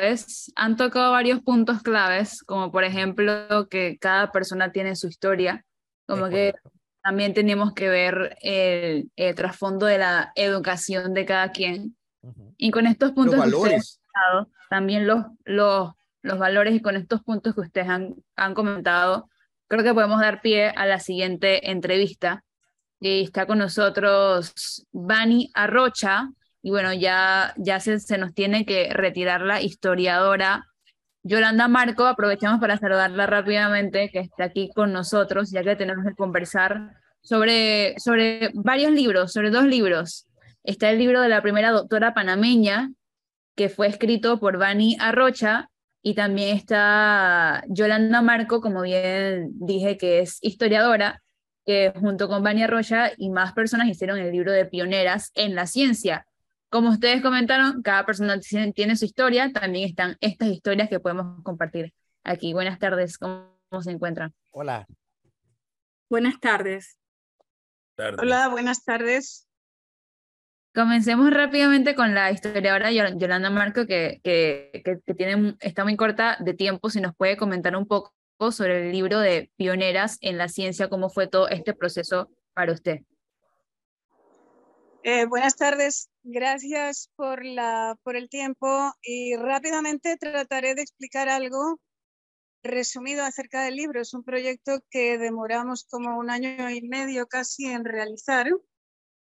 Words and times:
claves, 0.00 0.52
han 0.56 0.76
tocado 0.76 1.12
varios 1.12 1.40
puntos 1.40 1.82
claves, 1.82 2.42
como 2.42 2.70
por 2.70 2.84
ejemplo 2.84 3.68
que 3.68 3.98
cada 3.98 4.32
persona 4.32 4.72
tiene 4.72 4.96
su 4.96 5.08
historia, 5.08 5.64
como 6.06 6.28
que 6.28 6.54
también 7.02 7.34
tenemos 7.34 7.72
que 7.72 7.88
ver 7.88 8.36
el, 8.42 9.10
trasfondo 9.36 9.86
de 9.86 9.98
la 9.98 10.32
educación 10.34 11.14
de 11.14 11.24
cada 11.24 11.50
quien. 11.50 11.96
Y 12.56 12.70
con 12.70 12.86
estos 12.86 13.12
puntos 13.12 13.36
los 13.36 13.44
valores. 13.46 14.00
también 14.68 15.06
los, 15.06 15.24
los, 15.44 15.92
los 16.22 16.38
valores 16.38 16.74
y 16.74 16.82
con 16.82 16.96
estos 16.96 17.22
puntos 17.22 17.54
que 17.54 17.62
ustedes 17.62 17.88
han, 17.88 18.16
han 18.36 18.54
comentado, 18.54 19.30
creo 19.68 19.82
que 19.82 19.94
podemos 19.94 20.20
dar 20.20 20.42
pie 20.42 20.68
a 20.68 20.84
la 20.84 21.00
siguiente 21.00 21.70
entrevista. 21.70 22.44
Y 23.02 23.22
está 23.22 23.46
con 23.46 23.58
nosotros 23.58 24.86
Bani 24.92 25.50
Arrocha, 25.54 26.28
y 26.62 26.70
bueno, 26.70 26.92
ya, 26.92 27.54
ya 27.56 27.80
se, 27.80 28.00
se 28.00 28.18
nos 28.18 28.34
tiene 28.34 28.64
que 28.66 28.90
retirar 28.92 29.42
la 29.42 29.60
historiadora 29.60 30.70
Yolanda 31.22 31.68
Marco, 31.68 32.06
aprovechamos 32.06 32.60
para 32.60 32.78
saludarla 32.78 33.26
rápidamente, 33.26 34.10
que 34.10 34.20
está 34.20 34.44
aquí 34.44 34.70
con 34.74 34.92
nosotros, 34.92 35.50
ya 35.50 35.62
que 35.62 35.76
tenemos 35.76 36.04
que 36.06 36.14
conversar 36.14 36.96
sobre, 37.20 37.94
sobre 37.98 38.50
varios 38.54 38.92
libros, 38.92 39.32
sobre 39.32 39.50
dos 39.50 39.64
libros. 39.64 40.26
Está 40.64 40.90
el 40.90 40.98
libro 40.98 41.20
de 41.20 41.28
la 41.28 41.42
primera 41.42 41.72
doctora 41.72 42.14
panameña, 42.14 42.92
que 43.54 43.68
fue 43.68 43.88
escrito 43.88 44.40
por 44.40 44.56
Vani 44.56 44.96
Arrocha, 44.98 45.68
y 46.02 46.14
también 46.14 46.56
está 46.56 47.64
Yolanda 47.68 48.22
Marco, 48.22 48.62
como 48.62 48.80
bien 48.80 49.50
dije, 49.52 49.98
que 49.98 50.20
es 50.20 50.38
historiadora, 50.40 51.22
que 51.66 51.92
junto 52.00 52.28
con 52.28 52.42
Vani 52.42 52.62
Arrocha 52.62 53.12
y 53.18 53.28
más 53.28 53.52
personas 53.52 53.88
hicieron 53.88 54.18
el 54.18 54.32
libro 54.32 54.52
de 54.52 54.64
pioneras 54.64 55.30
en 55.34 55.54
la 55.54 55.66
ciencia. 55.66 56.26
Como 56.70 56.90
ustedes 56.90 57.20
comentaron, 57.20 57.82
cada 57.82 58.06
persona 58.06 58.38
tiene 58.38 58.94
su 58.94 59.04
historia, 59.04 59.52
también 59.52 59.88
están 59.88 60.16
estas 60.20 60.48
historias 60.48 60.88
que 60.88 61.00
podemos 61.00 61.42
compartir 61.42 61.92
aquí. 62.22 62.52
Buenas 62.52 62.78
tardes, 62.78 63.18
¿cómo 63.18 63.50
se 63.80 63.90
encuentran? 63.90 64.32
Hola. 64.52 64.86
Buenas 66.08 66.38
tardes. 66.38 66.96
Hola, 67.98 68.48
buenas 68.48 68.84
tardes. 68.84 69.48
Comencemos 70.72 71.32
rápidamente 71.32 71.96
con 71.96 72.14
la 72.14 72.30
historiadora 72.30 72.92
Yolanda 72.92 73.50
Marco, 73.50 73.84
que, 73.86 74.20
que, 74.22 74.70
que, 74.84 75.14
tiene, 75.14 75.56
está 75.58 75.82
muy 75.82 75.96
corta 75.96 76.36
de 76.38 76.54
tiempo, 76.54 76.88
si 76.88 77.00
nos 77.00 77.16
puede 77.16 77.36
comentar 77.36 77.74
un 77.74 77.88
poco 77.88 78.12
sobre 78.52 78.86
el 78.86 78.92
libro 78.92 79.18
de 79.18 79.50
Pioneras 79.56 80.18
en 80.20 80.38
la 80.38 80.48
Ciencia, 80.48 80.88
cómo 80.88 81.10
fue 81.10 81.26
todo 81.26 81.48
este 81.48 81.74
proceso 81.74 82.30
para 82.54 82.72
usted. 82.72 83.00
Eh, 85.02 85.24
buenas 85.24 85.56
tardes, 85.56 86.10
gracias 86.22 87.10
por, 87.16 87.40
el 87.42 88.28
tiempo 88.28 88.92
y 89.02 89.34
rápidamente 89.34 90.18
trataré 90.18 90.74
de 90.74 90.82
explicar 90.82 91.30
algo 91.30 91.80
resumido 92.62 93.24
acerca 93.24 93.64
del 93.64 93.76
libro. 93.76 94.02
Es 94.02 94.12
un 94.12 94.24
proyecto 94.24 94.80
que 94.90 95.16
demoramos 95.16 95.86
como 95.88 96.18
un 96.18 96.28
año 96.28 96.68
y 96.68 96.82
medio 96.82 97.28
casi 97.28 97.64
en 97.64 97.86
realizar, 97.86 98.46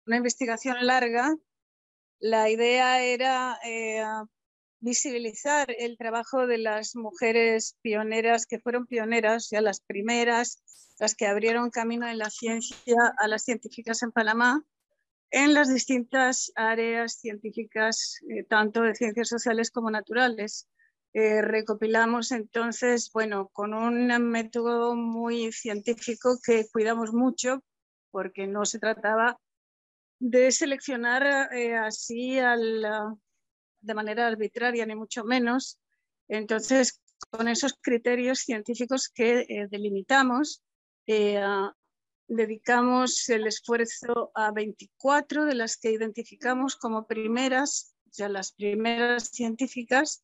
una 0.07 0.15
investigación 0.15 0.77
larga. 0.79 1.35
La 2.19 2.49
idea 2.49 3.03
era 3.03 3.59
eh, 3.65 4.01
visibilizar 4.79 5.67
el 5.77 5.97
trabajo 5.97 6.47
de 6.47 6.57
las 6.57 6.95
mujeres 6.95 7.75
pioneras 7.81 8.45
que 8.45 8.61
fueron 8.61 8.87
pioneras, 8.87 9.49
ya 9.51 9.59
las 9.59 9.81
primeras, 9.81 10.63
las 10.99 11.15
que 11.15 11.27
abrieron 11.27 11.69
camino 11.69 12.07
en 12.07 12.17
la 12.17 12.29
ciencia 12.29 13.13
a 13.17 13.27
las 13.27 13.43
científicas 13.43 14.03
en 14.03 14.13
Panamá 14.13 14.65
en 15.31 15.53
las 15.53 15.73
distintas 15.73 16.51
áreas 16.55 17.19
científicas, 17.19 18.19
eh, 18.29 18.43
tanto 18.43 18.81
de 18.81 18.95
ciencias 18.95 19.29
sociales 19.29 19.71
como 19.71 19.91
naturales. 19.91 20.67
Eh, 21.13 21.41
recopilamos 21.41 22.31
entonces, 22.31 23.09
bueno, 23.13 23.49
con 23.53 23.73
un 23.73 24.07
método 24.29 24.95
muy 24.95 25.51
científico 25.51 26.37
que 26.43 26.67
cuidamos 26.71 27.13
mucho, 27.13 27.63
porque 28.11 28.47
no 28.47 28.65
se 28.65 28.79
trataba 28.79 29.37
de 30.19 30.51
seleccionar 30.51 31.53
eh, 31.53 31.75
así 31.75 32.35
de 32.35 33.93
manera 33.93 34.27
arbitraria, 34.27 34.85
ni 34.85 34.95
mucho 34.95 35.23
menos. 35.23 35.79
Entonces, 36.27 37.01
con 37.29 37.47
esos 37.47 37.75
criterios 37.81 38.39
científicos 38.39 39.09
que 39.09 39.67
delimitamos, 39.69 40.63
dedicamos 42.27 43.29
el 43.29 43.47
esfuerzo 43.47 44.31
a 44.33 44.51
24 44.51 45.45
de 45.45 45.55
las 45.55 45.77
que 45.77 45.91
identificamos 45.91 46.75
como 46.75 47.07
primeras, 47.07 47.95
ya 48.11 48.29
las 48.29 48.51
primeras 48.51 49.29
científicas, 49.29 50.23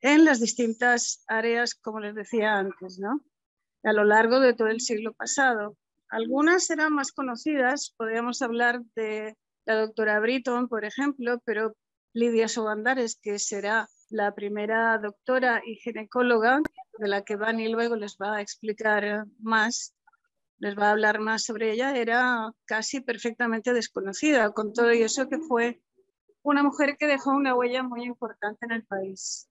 en 0.00 0.24
las 0.24 0.40
distintas 0.40 1.24
áreas, 1.26 1.74
como 1.74 2.00
les 2.00 2.14
decía 2.14 2.58
antes, 2.58 2.98
¿no? 2.98 3.24
a 3.84 3.92
lo 3.92 4.04
largo 4.04 4.40
de 4.40 4.54
todo 4.54 4.68
el 4.68 4.80
siglo 4.80 5.12
pasado. 5.12 5.76
Algunas 6.08 6.70
eran 6.70 6.92
más 6.92 7.12
conocidas, 7.12 7.94
podríamos 7.96 8.40
hablar 8.42 8.82
de 8.96 9.36
la 9.66 9.76
doctora 9.76 10.20
Britton, 10.20 10.68
por 10.68 10.84
ejemplo, 10.84 11.40
pero 11.44 11.76
Lidia 12.12 12.48
Sobandares, 12.48 13.18
que 13.20 13.38
será 13.38 13.88
la 14.08 14.34
primera 14.34 14.98
doctora 14.98 15.62
y 15.64 15.76
ginecóloga, 15.76 16.60
de 16.98 17.08
la 17.08 17.22
que 17.22 17.36
Vani 17.36 17.68
luego 17.68 17.96
les 17.96 18.16
va 18.16 18.36
a 18.36 18.40
explicar 18.40 19.26
más, 19.40 19.94
les 20.58 20.76
va 20.76 20.88
a 20.88 20.90
hablar 20.92 21.20
más 21.20 21.44
sobre 21.44 21.72
ella, 21.72 21.96
era 21.96 22.52
casi 22.64 23.00
perfectamente 23.00 23.72
desconocida, 23.72 24.52
con 24.52 24.72
todo 24.72 24.92
y 24.92 25.02
eso 25.02 25.28
que 25.28 25.38
fue 25.38 25.80
una 26.42 26.62
mujer 26.62 26.96
que 26.98 27.06
dejó 27.06 27.30
una 27.30 27.54
huella 27.54 27.82
muy 27.82 28.04
importante 28.04 28.66
en 28.66 28.72
el 28.72 28.84
país. 28.84 29.48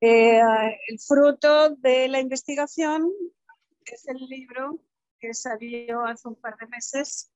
Eh, 0.00 0.40
el 0.88 0.98
fruto 1.00 1.70
de 1.76 2.08
la 2.08 2.20
investigación 2.20 3.10
es 3.84 4.06
el 4.08 4.18
libro 4.28 4.78
que 5.18 5.32
salió 5.34 6.04
hace 6.04 6.28
un 6.28 6.36
par 6.36 6.56
de 6.58 6.66
meses. 6.66 7.30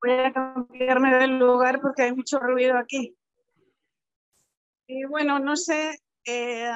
Voy 0.00 0.12
a 0.12 0.32
cambiarme 0.32 1.16
del 1.16 1.38
lugar 1.38 1.80
porque 1.80 2.02
hay 2.02 2.14
mucho 2.14 2.38
ruido 2.38 2.76
aquí. 2.76 3.16
Y 4.86 5.04
bueno, 5.04 5.38
no 5.38 5.56
sé, 5.56 5.98
eh, 6.24 6.70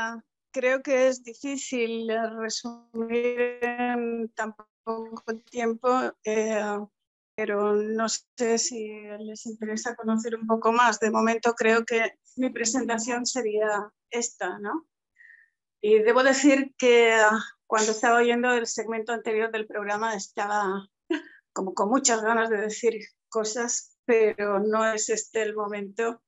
creo 0.53 0.83
que 0.83 1.09
es 1.09 1.25
difícil 1.25 2.09
resumir 2.39 3.59
en 3.63 4.29
tan 4.31 4.55
poco 4.85 5.39
tiempo, 5.51 5.89
eh, 6.25 6.79
pero 7.35 7.75
no 7.75 8.07
sé 8.09 8.59
si 8.59 8.89
les 9.19 9.47
interesa 9.47 9.97
conocer 9.97 10.37
un 10.37 10.47
poco 10.47 10.73
más. 10.73 11.01
De 11.01 11.11
momento 11.11 11.55
creo 11.55 11.85
que 11.85 12.19
mi 12.37 12.51
presentación 12.51 13.27
sería 13.27 13.91
esta, 14.11 14.59
¿no? 14.59 14.87
Y 15.81 15.99
debo 16.01 16.23
decir 16.23 16.75
que 16.79 17.17
cuando 17.67 17.93
estaba 17.93 18.19
oyendo 18.19 18.53
el 18.53 18.67
segmento 18.67 19.13
anterior 19.13 19.51
del 19.51 19.67
programa 19.67 20.15
estaba 20.15 20.89
como 21.53 21.75
con 21.75 21.89
muchas 21.89 22.23
ganas 22.23 22.51
de 22.51 22.59
decir 22.59 23.01
cosas, 23.29 23.97
pero 24.05 24.61
no 24.61 24.85
es 24.93 25.09
este 25.09 25.43
el 25.43 25.55
momento. 25.55 26.23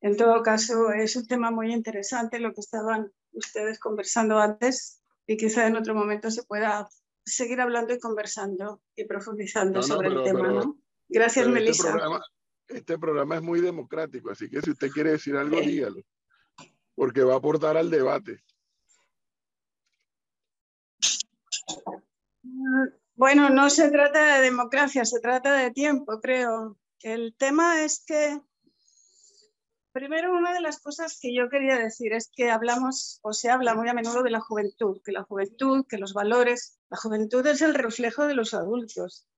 En 0.00 0.16
todo 0.16 0.42
caso, 0.42 0.92
es 0.92 1.16
un 1.16 1.26
tema 1.26 1.50
muy 1.50 1.72
interesante 1.72 2.38
lo 2.38 2.52
que 2.52 2.60
estaban 2.60 3.12
ustedes 3.34 3.78
conversando 3.78 4.38
antes 4.38 5.02
y 5.26 5.36
quizá 5.36 5.66
en 5.66 5.76
otro 5.76 5.94
momento 5.94 6.30
se 6.30 6.42
pueda 6.44 6.88
seguir 7.24 7.60
hablando 7.60 7.94
y 7.94 7.98
conversando 7.98 8.82
y 8.94 9.04
profundizando 9.04 9.82
sobre 9.82 10.08
el 10.08 10.22
tema. 10.22 10.48
¿no? 10.48 10.78
Gracias, 11.08 11.46
este 11.46 11.54
Melissa. 11.54 11.88
Este 11.88 11.92
programa, 11.92 12.24
este 12.68 12.98
programa, 12.98 13.36
es 13.36 13.42
muy 13.42 13.60
democrático, 13.60 14.30
así 14.30 14.48
que 14.48 14.60
si 14.60 14.70
usted 14.70 14.90
quiere 14.90 15.12
decir 15.12 15.36
algo, 15.36 15.56
dígalo, 15.60 16.02
porque 16.94 17.22
va 17.22 17.34
a 17.34 17.38
aportar 17.38 17.76
al 17.76 17.90
debate. 17.90 18.42
Bueno, 23.16 23.48
no 23.48 23.70
se 23.70 23.90
trata 23.90 24.36
de 24.36 24.42
democracia, 24.42 25.04
se 25.04 25.20
trata 25.20 25.56
de 25.56 25.70
tiempo, 25.70 26.20
creo. 26.20 26.76
El 27.00 27.34
tema 27.36 27.82
es 27.82 28.04
que 28.04 28.40
Primero, 29.94 30.36
una 30.36 30.52
de 30.52 30.60
las 30.60 30.80
cosas 30.80 31.20
que 31.20 31.32
yo 31.32 31.48
quería 31.48 31.78
decir 31.78 32.14
es 32.14 32.28
que 32.34 32.50
hablamos 32.50 33.20
o 33.22 33.32
se 33.32 33.48
habla 33.48 33.76
muy 33.76 33.88
a 33.88 33.94
menudo 33.94 34.24
de 34.24 34.30
la 34.30 34.40
juventud, 34.40 35.00
que 35.04 35.12
la 35.12 35.22
juventud, 35.22 35.86
que 35.88 35.98
los 35.98 36.12
valores, 36.12 36.80
la 36.90 36.96
juventud 36.96 37.46
es 37.46 37.62
el 37.62 37.74
reflejo 37.74 38.26
de 38.26 38.34
los 38.34 38.54
adultos 38.54 39.28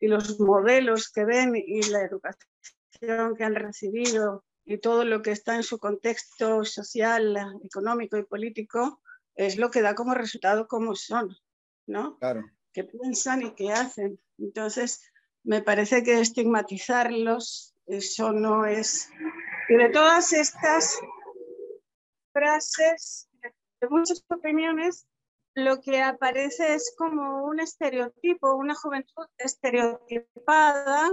y 0.00 0.08
los 0.08 0.40
modelos 0.40 1.12
que 1.12 1.24
ven 1.24 1.54
y 1.54 1.80
la 1.90 2.02
educación 2.02 3.36
que 3.36 3.44
han 3.44 3.54
recibido 3.54 4.44
y 4.64 4.78
todo 4.78 5.04
lo 5.04 5.22
que 5.22 5.30
está 5.30 5.54
en 5.54 5.62
su 5.62 5.78
contexto 5.78 6.64
social, 6.64 7.38
económico 7.62 8.16
y 8.16 8.24
político 8.24 9.00
es 9.36 9.58
lo 9.58 9.70
que 9.70 9.80
da 9.80 9.94
como 9.94 10.12
resultado 10.12 10.66
cómo 10.66 10.96
son, 10.96 11.36
¿no? 11.86 12.18
Claro. 12.18 12.44
¿Qué 12.72 12.82
piensan 12.82 13.42
y 13.42 13.54
qué 13.54 13.72
hacen? 13.72 14.18
Entonces, 14.38 15.04
me 15.44 15.62
parece 15.62 16.02
que 16.02 16.18
estigmatizarlos, 16.18 17.76
eso 17.86 18.32
no 18.32 18.66
es 18.66 19.08
y 19.68 19.76
de 19.76 19.88
todas 19.90 20.32
estas 20.32 20.98
frases, 22.32 23.28
de 23.80 23.88
muchas 23.88 24.24
opiniones, 24.28 25.06
lo 25.54 25.80
que 25.80 26.02
aparece 26.02 26.74
es 26.74 26.94
como 26.96 27.44
un 27.44 27.60
estereotipo, 27.60 28.54
una 28.54 28.74
juventud 28.74 29.26
estereotipada, 29.38 31.10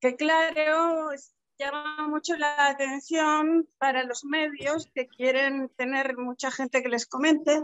que 0.00 0.16
claro, 0.16 1.10
llama 1.58 2.08
mucho 2.08 2.36
la 2.36 2.68
atención 2.68 3.68
para 3.78 4.04
los 4.04 4.24
medios 4.24 4.90
que 4.94 5.06
quieren 5.06 5.68
tener 5.76 6.16
mucha 6.16 6.50
gente 6.50 6.82
que 6.82 6.88
les 6.88 7.06
comente 7.06 7.62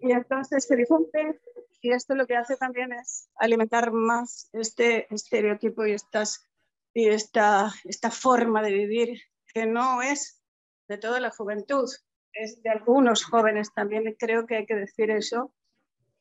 y 0.00 0.12
entonces 0.12 0.64
se 0.64 0.76
difunde 0.76 1.40
y 1.80 1.92
esto 1.92 2.14
lo 2.14 2.26
que 2.26 2.36
hace 2.36 2.56
también 2.56 2.92
es 2.92 3.28
alimentar 3.36 3.92
más 3.92 4.48
este 4.52 5.12
estereotipo 5.14 5.86
y, 5.86 5.92
estas, 5.92 6.48
y 6.96 7.10
esta, 7.10 7.74
esta 7.84 8.10
forma 8.10 8.62
de 8.62 8.72
vivir 8.72 9.20
que 9.52 9.66
no 9.66 10.00
es 10.00 10.42
de 10.88 10.96
toda 10.96 11.20
la 11.20 11.28
juventud, 11.30 11.84
es 12.32 12.62
de 12.62 12.70
algunos 12.70 13.22
jóvenes 13.22 13.74
también 13.74 14.16
creo 14.18 14.46
que 14.46 14.56
hay 14.56 14.66
que 14.66 14.76
decir 14.76 15.10
eso 15.10 15.52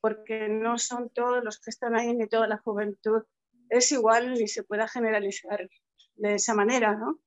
porque 0.02 0.50
no 0.50 0.78
son 0.78 1.10
todos 1.12 1.42
los 1.42 1.62
que 1.62 1.70
están 1.70 1.96
ahí 1.96 2.14
ni 2.14 2.28
toda 2.28 2.48
la 2.48 2.58
juventud 2.58 3.24
es 3.70 3.90
igual 3.94 4.34
ni 4.34 4.50
se 4.50 4.64
pueda 4.64 4.86
generalizar 4.90 5.70
de 6.16 6.36
esa 6.36 6.54
manera, 6.54 6.94
¿no? 6.94 7.20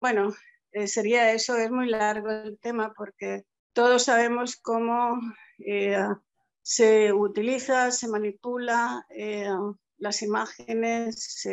Bueno, 0.00 0.34
eh, 0.72 0.88
sería 0.88 1.32
eso, 1.32 1.56
es 1.56 1.70
muy 1.70 1.88
largo 1.88 2.32
el 2.32 2.58
tema 2.58 2.92
porque 2.96 3.44
todos 3.72 4.02
sabemos 4.02 4.56
cómo 4.56 5.20
eh, 5.60 6.04
se 6.62 7.12
utiliza, 7.12 7.92
se 7.92 8.08
manipula 8.08 9.06
eh, 9.08 9.46
las 10.02 10.20
imágenes, 10.22 11.46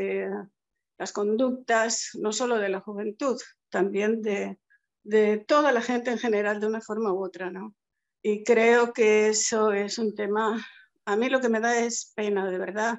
las 0.97 1.11
conductas, 1.13 2.09
no 2.15 2.33
solo 2.33 2.57
de 2.57 2.69
la 2.69 2.79
juventud, 2.79 3.39
también 3.69 4.23
de, 4.23 4.57
de 5.03 5.37
toda 5.37 5.71
la 5.71 5.83
gente 5.83 6.09
en 6.09 6.17
general 6.17 6.59
de 6.59 6.65
una 6.65 6.81
forma 6.81 7.13
u 7.13 7.23
otra, 7.23 7.51
¿no? 7.51 7.75
Y 8.23 8.43
creo 8.43 8.91
que 8.91 9.29
eso 9.29 9.71
es 9.71 9.99
un 9.99 10.15
tema, 10.15 10.65
a 11.05 11.15
mí 11.15 11.29
lo 11.29 11.39
que 11.41 11.49
me 11.49 11.59
da 11.59 11.77
es 11.79 12.11
pena, 12.15 12.49
de 12.49 12.57
verdad, 12.57 12.97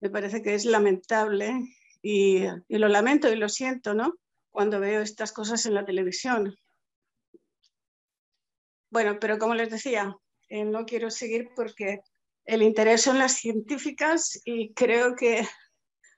me 0.00 0.10
parece 0.10 0.42
que 0.42 0.54
es 0.54 0.64
lamentable 0.64 1.52
y, 2.00 2.44
lo 2.68 2.88
lamento 2.88 3.28
y 3.28 3.36
lo 3.36 3.48
siento, 3.48 3.94
¿no? 3.94 4.14
Cuando 4.50 4.78
veo 4.78 5.02
estas 5.02 5.32
cosas 5.32 5.66
en 5.66 5.74
la 5.74 5.84
televisión. 5.84 6.54
Bueno, 8.90 9.18
pero 9.20 9.38
como 9.38 9.56
les 9.56 9.70
decía, 9.70 10.16
eh, 10.48 10.64
no 10.64 10.86
quiero 10.86 11.10
seguir 11.10 11.48
porque 11.56 12.00
el 12.44 12.62
interés 12.62 13.02
son 13.02 13.18
las 13.18 13.32
científicas 13.32 14.40
y 14.44 14.72
creo 14.74 15.14
que 15.16 15.46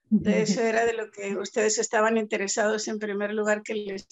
de 0.09 0.43
eso 0.43 0.61
era 0.61 0.85
de 0.85 0.93
lo 0.93 1.11
que 1.11 1.37
ustedes 1.37 1.79
estaban 1.79 2.17
interesados 2.17 2.89
en 2.89 2.99
primer 2.99 3.33
lugar 3.33 3.63
que 3.63 3.75
les 3.75 4.07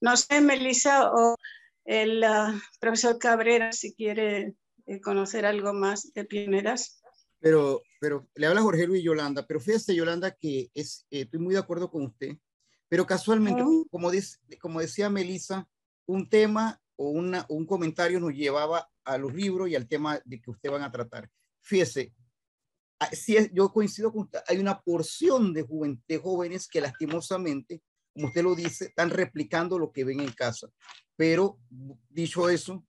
no 0.00 0.16
sé, 0.16 0.40
Melissa 0.40 1.10
o 1.12 1.36
el 1.84 2.22
uh, 2.22 2.58
profesor 2.80 3.18
Cabrera, 3.18 3.72
si 3.72 3.94
quiere 3.94 4.54
eh, 4.86 5.00
conocer 5.00 5.46
algo 5.46 5.72
más 5.72 6.12
de 6.12 6.24
pioneras. 6.24 7.00
Pero, 7.40 7.82
pero 8.00 8.28
le 8.34 8.46
habla 8.46 8.62
Jorge 8.62 8.86
Luis 8.86 9.02
Yolanda, 9.02 9.46
pero 9.46 9.60
fíjese 9.60 9.94
Yolanda 9.94 10.30
que 10.34 10.70
es, 10.74 11.06
eh, 11.10 11.22
estoy 11.22 11.40
muy 11.40 11.54
de 11.54 11.60
acuerdo 11.60 11.90
con 11.90 12.02
usted, 12.02 12.36
pero 12.88 13.06
casualmente, 13.06 13.62
como, 13.90 14.10
como 14.60 14.80
decía 14.80 15.10
Melissa, 15.10 15.68
un 16.06 16.28
tema 16.28 16.80
o 16.96 17.08
una, 17.08 17.44
un 17.48 17.66
comentario 17.66 18.20
nos 18.20 18.32
llevaba 18.32 18.88
a 19.04 19.18
los 19.18 19.34
libros 19.34 19.68
y 19.68 19.74
al 19.74 19.88
tema 19.88 20.20
de 20.24 20.40
que 20.40 20.50
usted 20.50 20.70
van 20.70 20.82
a 20.82 20.92
tratar. 20.92 21.28
Fíjese, 21.62 22.12
ah, 23.00 23.10
si 23.12 23.36
yo 23.52 23.72
coincido 23.72 24.12
con 24.12 24.22
usted, 24.22 24.40
hay 24.46 24.58
una 24.58 24.80
porción 24.80 25.52
de, 25.52 25.66
de 26.08 26.18
jóvenes 26.18 26.68
que 26.68 26.80
lastimosamente, 26.80 27.82
como 28.12 28.28
usted 28.28 28.42
lo 28.42 28.54
dice, 28.54 28.86
están 28.86 29.10
replicando 29.10 29.78
lo 29.78 29.92
que 29.92 30.04
ven 30.04 30.20
en 30.20 30.32
casa. 30.32 30.68
Pero 31.16 31.58
dicho 32.08 32.48
eso, 32.48 32.84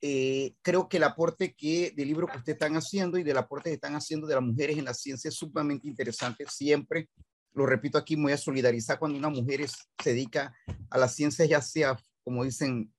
eh, 0.00 0.54
creo 0.62 0.88
que 0.88 0.98
el 0.98 1.02
aporte 1.02 1.54
que 1.54 1.92
del 1.96 2.06
libro 2.06 2.28
que 2.28 2.38
ustedes 2.38 2.54
están 2.54 2.76
haciendo 2.76 3.18
y 3.18 3.24
del 3.24 3.36
aporte 3.36 3.70
que 3.70 3.74
están 3.74 3.96
haciendo 3.96 4.28
de 4.28 4.34
las 4.34 4.44
mujeres 4.44 4.78
en 4.78 4.84
la 4.84 4.94
ciencia 4.94 5.28
es 5.28 5.34
sumamente 5.34 5.88
interesante. 5.88 6.44
Siempre, 6.48 7.08
lo 7.52 7.66
repito 7.66 7.98
aquí, 7.98 8.16
me 8.16 8.24
voy 8.24 8.32
a 8.32 8.38
solidarizar 8.38 8.98
cuando 8.98 9.18
una 9.18 9.28
mujer 9.28 9.66
se 9.68 10.10
dedica 10.10 10.54
a 10.90 10.98
la 10.98 11.08
ciencia, 11.08 11.44
ya 11.46 11.60
sea, 11.60 11.98
como 12.22 12.44
dicen, 12.44 12.92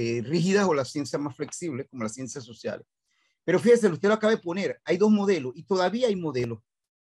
eh, 0.00 0.22
rígidas 0.22 0.64
o 0.68 0.74
la 0.74 0.84
ciencia 0.84 1.18
más 1.18 1.34
flexible, 1.34 1.88
como 1.88 2.04
las 2.04 2.14
ciencias 2.14 2.44
sociales. 2.44 2.86
Pero 3.44 3.58
fíjese, 3.58 3.88
usted 3.88 4.06
lo 4.06 4.14
acaba 4.14 4.32
de 4.32 4.38
poner, 4.38 4.80
hay 4.84 4.96
dos 4.96 5.10
modelos 5.10 5.54
y 5.56 5.64
todavía 5.64 6.06
hay 6.06 6.14
modelos, 6.14 6.60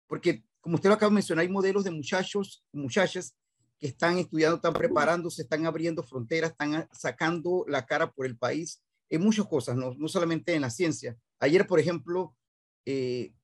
porque 0.06 0.44
como 0.62 0.77
usted 0.77 0.88
lo 0.88 0.94
acaba 0.94 1.11
de 1.11 1.17
mencionar, 1.17 1.43
hay 1.43 1.50
modelos 1.50 1.85
de 1.85 1.91
muchachos, 1.91 2.65
muchachas 2.73 3.37
que 3.79 3.88
están 3.88 4.17
estudiando, 4.17 4.56
están 4.56 4.73
preparándose, 4.73 5.43
están 5.43 5.67
abriendo 5.67 6.03
fronteras, 6.03 6.53
están 6.53 6.88
sacando 6.91 7.67
la 7.69 7.85
cara 7.85 8.11
por 8.11 8.25
el 8.25 8.38
país 8.38 8.82
en 9.11 9.21
muchas 9.21 9.47
cosas, 9.47 9.77
no, 9.77 9.93
no 9.99 10.09
solamente 10.09 10.55
en 10.55 10.62
la 10.62 10.71
ciencia. 10.71 11.15
Ayer, 11.38 11.67
por 11.67 11.81
ejemplo, 11.81 12.35
eh, 12.87 13.35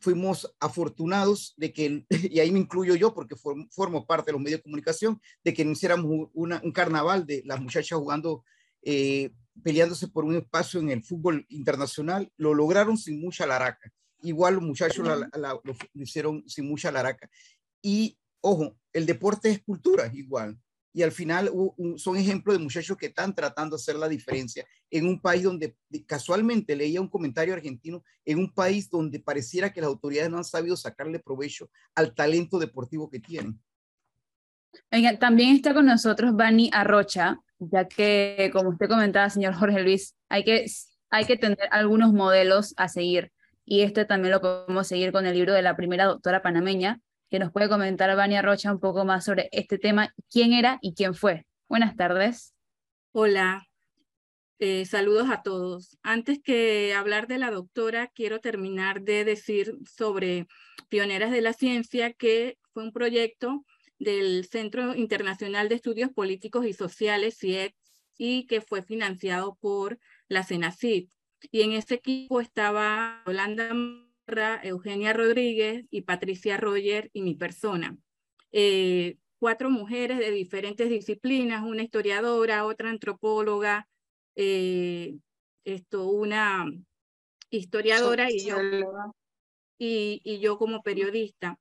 fuimos 0.00 0.50
afortunados 0.60 1.52
de 1.58 1.74
que, 1.74 2.06
y 2.30 2.40
ahí 2.40 2.50
me 2.50 2.60
incluyo 2.60 2.94
yo 2.94 3.12
porque 3.12 3.36
formo 3.36 4.06
parte 4.06 4.30
de 4.30 4.32
los 4.32 4.40
medios 4.40 4.60
de 4.60 4.62
comunicación, 4.62 5.20
de 5.44 5.52
que 5.52 5.62
no 5.62 5.72
hiciéramos 5.72 6.30
un 6.32 6.72
carnaval 6.72 7.26
de 7.26 7.42
las 7.44 7.60
muchachas 7.60 7.98
jugando, 7.98 8.44
eh, 8.82 9.30
peleándose 9.62 10.08
por 10.08 10.24
un 10.24 10.36
espacio 10.36 10.80
en 10.80 10.90
el 10.90 11.02
fútbol 11.02 11.46
internacional. 11.48 12.30
Lo 12.36 12.54
lograron 12.54 12.96
sin 12.96 13.20
mucha 13.20 13.46
laraca. 13.46 13.92
Igual 14.22 14.54
los 14.54 14.62
muchachos 14.64 15.06
lo, 15.06 15.72
hicieron 15.94 16.42
sin 16.48 16.68
mucha 16.68 16.90
laraca. 16.90 17.30
Y, 17.82 18.18
ojo, 18.40 18.76
el 18.92 19.06
deporte 19.06 19.50
es 19.50 19.62
cultura 19.62 20.10
igual 20.12 20.58
y 20.98 21.02
al 21.02 21.12
final 21.12 21.48
son 21.96 22.16
ejemplos 22.16 22.56
de 22.56 22.62
muchachos 22.64 22.96
que 22.96 23.06
están 23.06 23.32
tratando 23.32 23.76
de 23.76 23.80
hacer 23.80 23.94
la 23.94 24.08
diferencia 24.08 24.66
en 24.90 25.06
un 25.06 25.20
país 25.20 25.44
donde 25.44 25.76
casualmente 26.06 26.74
leía 26.74 27.00
un 27.00 27.08
comentario 27.08 27.54
argentino, 27.54 28.02
en 28.24 28.38
un 28.38 28.52
país 28.52 28.90
donde 28.90 29.20
pareciera 29.20 29.72
que 29.72 29.80
las 29.80 29.88
autoridades 29.88 30.28
no 30.28 30.38
han 30.38 30.44
sabido 30.44 30.76
sacarle 30.76 31.20
provecho 31.20 31.70
al 31.94 32.16
talento 32.16 32.58
deportivo 32.58 33.08
que 33.08 33.20
tienen. 33.20 33.60
también 35.20 35.54
está 35.54 35.72
con 35.72 35.86
nosotros 35.86 36.34
Bani 36.34 36.68
Arrocha, 36.72 37.38
ya 37.58 37.86
que, 37.86 38.50
como 38.52 38.70
usted 38.70 38.88
comentaba, 38.88 39.30
señor 39.30 39.54
Jorge 39.54 39.82
Luis, 39.82 40.14
hay 40.28 40.44
que, 40.44 40.66
hay 41.10 41.24
que 41.24 41.36
tener 41.36 41.68
algunos 41.70 42.12
modelos 42.12 42.74
a 42.76 42.88
seguir. 42.88 43.32
Y 43.64 43.82
este 43.82 44.04
también 44.04 44.32
lo 44.32 44.40
podemos 44.40 44.86
seguir 44.86 45.12
con 45.12 45.26
el 45.26 45.34
libro 45.34 45.52
de 45.52 45.62
la 45.62 45.76
primera 45.76 46.06
doctora 46.06 46.42
panameña, 46.42 47.00
que 47.30 47.38
nos 47.38 47.52
puede 47.52 47.68
comentar 47.68 48.14
Vania 48.16 48.42
Rocha 48.42 48.72
un 48.72 48.80
poco 48.80 49.04
más 49.04 49.24
sobre 49.24 49.48
este 49.52 49.78
tema, 49.78 50.14
quién 50.30 50.52
era 50.52 50.78
y 50.80 50.94
quién 50.94 51.14
fue. 51.14 51.44
Buenas 51.68 51.94
tardes. 51.96 52.54
Hola, 53.12 53.66
eh, 54.58 54.86
saludos 54.86 55.28
a 55.30 55.42
todos. 55.42 55.98
Antes 56.02 56.40
que 56.42 56.94
hablar 56.94 57.26
de 57.26 57.38
la 57.38 57.50
doctora, 57.50 58.10
quiero 58.14 58.40
terminar 58.40 59.02
de 59.02 59.24
decir 59.24 59.76
sobre 59.84 60.46
Pioneras 60.88 61.30
de 61.30 61.42
la 61.42 61.52
Ciencia, 61.52 62.12
que 62.12 62.56
fue 62.72 62.84
un 62.84 62.92
proyecto 62.92 63.64
del 63.98 64.44
Centro 64.46 64.94
Internacional 64.94 65.68
de 65.68 65.76
Estudios 65.76 66.10
Políticos 66.10 66.66
y 66.66 66.72
Sociales, 66.72 67.38
CIEX, 67.38 67.74
y 68.16 68.46
que 68.46 68.60
fue 68.60 68.82
financiado 68.82 69.56
por 69.60 69.98
la 70.28 70.44
CENACID. 70.44 71.08
Y 71.50 71.62
en 71.62 71.72
ese 71.72 71.94
equipo 71.94 72.40
estaba 72.40 73.22
Holanda 73.26 73.70
Eugenia 74.62 75.12
Rodríguez 75.12 75.86
y 75.90 76.02
Patricia 76.02 76.56
Roger 76.56 77.10
y 77.12 77.22
mi 77.22 77.34
persona. 77.34 77.96
Eh, 78.52 79.16
cuatro 79.38 79.70
mujeres 79.70 80.18
de 80.18 80.30
diferentes 80.30 80.90
disciplinas, 80.90 81.62
una 81.62 81.82
historiadora, 81.82 82.64
otra 82.64 82.90
antropóloga, 82.90 83.88
eh, 84.34 85.16
esto, 85.64 86.08
una 86.08 86.66
historiadora 87.50 88.30
y 88.30 88.44
yo, 88.44 88.56
y, 89.78 90.40
yo 90.40 90.58
como 90.58 90.82
periodista. 90.82 91.58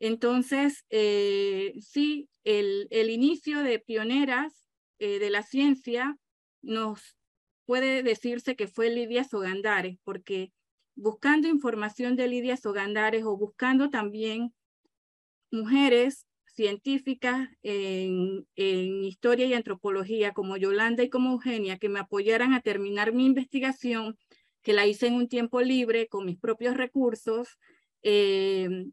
Entonces, 0.00 0.84
eh, 0.90 1.74
sí, 1.80 2.28
el, 2.44 2.86
el, 2.90 3.10
inicio 3.10 3.62
de 3.62 3.78
pioneras 3.78 4.64
de 4.98 5.30
la 5.30 5.44
ciencia 5.44 6.16
nos 6.60 7.16
puede 7.66 8.02
decirse 8.02 8.56
que 8.56 8.66
fue 8.66 8.90
Lidia 8.90 9.22
Sogandares, 9.22 9.98
porque 10.02 10.52
buscando 10.96 11.46
información 11.46 12.16
de 12.16 12.26
Lidia 12.26 12.56
Sogandares 12.56 13.24
o 13.24 13.36
buscando 13.36 13.90
también 13.90 14.52
mujeres 15.50 16.26
científicas 16.46 17.48
en, 17.62 18.46
historia 18.56 19.46
y 19.46 19.54
antropología 19.54 20.32
como 20.32 20.56
Yolanda 20.56 21.04
y 21.04 21.08
como 21.08 21.32
Eugenia 21.32 21.78
que 21.78 21.88
me 21.88 22.00
apoyaran 22.00 22.52
a 22.52 22.60
terminar 22.60 23.12
mi 23.12 23.26
investigación, 23.26 24.18
que 24.62 24.72
la 24.72 24.86
hice 24.86 25.06
en 25.06 25.14
un 25.14 25.28
tiempo 25.28 25.60
libre 25.60 26.08
con 26.08 26.24
mis 26.24 26.36
propios 26.36 26.76
recursos, 26.76 27.58
eh, 28.02 28.86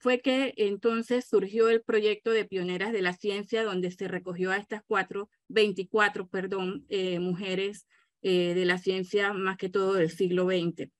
fue 0.00 0.20
que 0.20 0.54
entonces 0.56 1.26
surgió 1.28 1.68
el 1.68 1.82
proyecto 1.82 2.30
de 2.30 2.44
Pioneras 2.44 2.92
de 2.92 3.02
la 3.02 3.12
Ciencia, 3.12 3.64
donde 3.64 3.90
se 3.90 4.08
recogió 4.08 4.50
a 4.50 4.56
estas 4.56 4.82
cuatro, 4.86 5.28
24, 5.48 6.28
perdón, 6.28 6.84
eh, 6.88 7.18
mujeres 7.18 7.86
eh, 8.22 8.54
de 8.54 8.64
la 8.64 8.78
ciencia, 8.78 9.32
más 9.32 9.56
que 9.56 9.68
todo 9.68 9.94
del 9.94 10.10
siglo 10.10 10.46
XX 10.46 10.90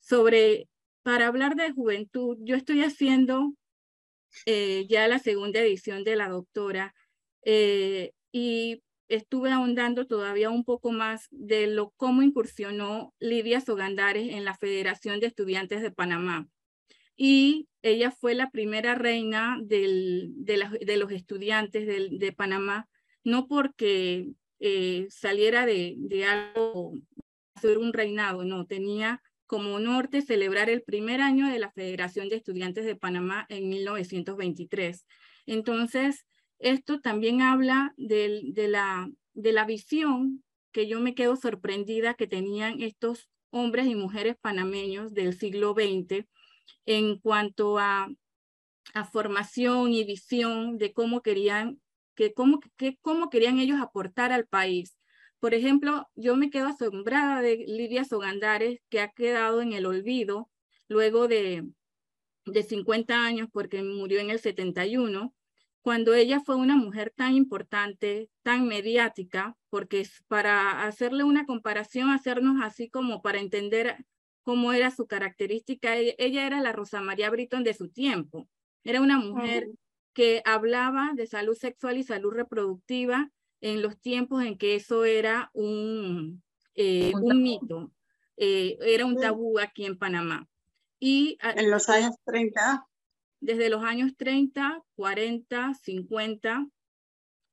sobre, 0.00 0.68
para 1.02 1.26
hablar 1.26 1.56
de 1.56 1.72
juventud, 1.72 2.38
yo 2.40 2.54
estoy 2.54 2.82
haciendo 2.82 3.54
eh, 4.44 4.86
ya 4.88 5.08
la 5.08 5.18
segunda 5.18 5.60
edición 5.60 6.04
de 6.04 6.16
la 6.16 6.28
doctora 6.28 6.94
y 8.32 8.82
estuve 9.08 9.50
ahondando 9.50 10.06
todavía 10.06 10.50
un 10.50 10.64
poco 10.64 10.90
más 10.92 11.26
de 11.30 11.66
lo 11.66 11.90
cómo 11.96 12.22
incursionó 12.22 13.14
Lidia 13.20 13.60
Sogandares 13.60 14.30
en 14.30 14.44
la 14.44 14.54
Federación 14.54 15.20
de 15.20 15.26
Estudiantes 15.26 15.82
de 15.82 15.90
Panamá. 15.90 16.48
Y 17.16 17.68
ella 17.82 18.10
fue 18.10 18.34
la 18.34 18.50
primera 18.50 18.94
reina 18.94 19.58
de, 19.62 20.30
los 20.96 21.10
estudiantes 21.12 21.86
de, 21.86 22.32
Panamá, 22.32 22.88
no 23.24 23.46
porque 23.46 24.28
eh, 24.60 25.06
saliera 25.10 25.66
de, 25.66 25.94
de 25.98 26.24
algo, 26.24 26.94
hacer 27.54 27.78
un 27.78 27.92
reinado, 27.92 28.44
no, 28.44 28.66
tenía 28.66 29.22
como 29.46 29.78
norte 29.78 30.22
celebrar 30.22 30.68
el 30.68 30.82
primer 30.82 31.20
año 31.20 31.48
de 31.48 31.58
la 31.58 31.70
Federación 31.70 32.28
de 32.28 32.36
Estudiantes 32.36 32.84
de 32.84 32.96
Panamá 32.96 33.46
en 33.48 33.68
1923. 33.68 35.06
Entonces, 35.46 36.26
esto 36.58 37.00
también 37.00 37.42
habla 37.42 37.94
de, 37.96 38.52
la, 38.68 39.08
de 39.34 39.52
la 39.52 39.64
visión 39.64 40.42
que 40.72 40.88
yo 40.88 41.00
me 41.00 41.14
quedo 41.14 41.36
sorprendida 41.36 42.14
que 42.14 42.26
tenían 42.26 42.82
estos 42.82 43.30
hombres 43.50 43.86
y 43.86 43.94
mujeres 43.94 44.36
panameños 44.40 45.14
del 45.14 45.38
siglo 45.38 45.74
XX 45.74 46.26
en 46.84 47.18
cuanto 47.18 47.78
a, 47.78 48.08
a 48.94 49.04
formación 49.04 49.92
y 49.92 50.04
visión 50.04 50.78
de 50.78 50.92
cómo 50.92 51.22
querían, 51.22 51.80
que 52.14 52.32
cómo, 52.34 52.60
que, 52.76 52.98
cómo 53.00 53.30
querían 53.30 53.58
ellos 53.58 53.80
aportar 53.80 54.32
al 54.32 54.46
país. 54.46 54.98
Por 55.38 55.54
ejemplo, 55.54 56.08
yo 56.14 56.36
me 56.36 56.50
quedo 56.50 56.68
asombrada 56.68 57.42
de 57.42 57.56
Lidia 57.66 58.04
Sogandares, 58.04 58.80
que 58.88 59.00
ha 59.00 59.10
quedado 59.10 59.60
en 59.60 59.72
el 59.72 59.86
olvido 59.86 60.50
luego 60.88 61.28
de, 61.28 61.68
de 62.46 62.62
50 62.62 63.24
años, 63.24 63.48
porque 63.52 63.82
murió 63.82 64.20
en 64.20 64.30
el 64.30 64.38
71, 64.38 65.34
cuando 65.82 66.14
ella 66.14 66.40
fue 66.40 66.56
una 66.56 66.74
mujer 66.74 67.12
tan 67.14 67.34
importante, 67.34 68.28
tan 68.42 68.66
mediática, 68.66 69.56
porque 69.70 70.08
para 70.26 70.84
hacerle 70.84 71.22
una 71.22 71.46
comparación, 71.46 72.10
hacernos 72.10 72.60
así 72.62 72.88
como 72.88 73.22
para 73.22 73.38
entender 73.38 74.04
cómo 74.46 74.72
era 74.72 74.92
su 74.92 75.08
característica, 75.08 75.98
e, 75.98 76.14
ella 76.20 76.46
era 76.46 76.60
la 76.60 76.70
Rosa 76.70 77.00
María 77.00 77.30
Britton 77.30 77.64
de 77.64 77.74
su 77.74 77.88
tiempo. 77.88 78.48
Era 78.84 79.00
una 79.00 79.18
mujer 79.18 79.66
que 80.12 80.40
hablaba 80.44 81.10
de 81.16 81.26
salud 81.26 81.56
sexual 81.56 81.98
y 81.98 82.04
salud 82.04 82.32
reproductiva 82.32 83.32
en 83.60 83.82
los 83.82 83.98
tiempos 83.98 84.44
en 84.44 84.56
que 84.56 84.76
eso 84.76 85.04
era 85.04 85.50
un, 85.52 86.44
eh, 86.76 87.10
un, 87.20 87.42
mito, 87.42 87.90
eh, 88.36 88.78
era 88.82 89.04
un 89.04 89.16
tabú 89.16 89.58
aquí 89.58 89.84
en 89.84 89.98
Panamá. 89.98 90.48
Y, 91.00 91.38
en 91.42 91.68
los 91.68 91.88
años 91.88 92.14
30. 92.24 92.86
Desde 93.40 93.68
los 93.68 93.82
años 93.82 94.12
30, 94.16 94.80
40, 94.94 95.74
50, 95.74 96.68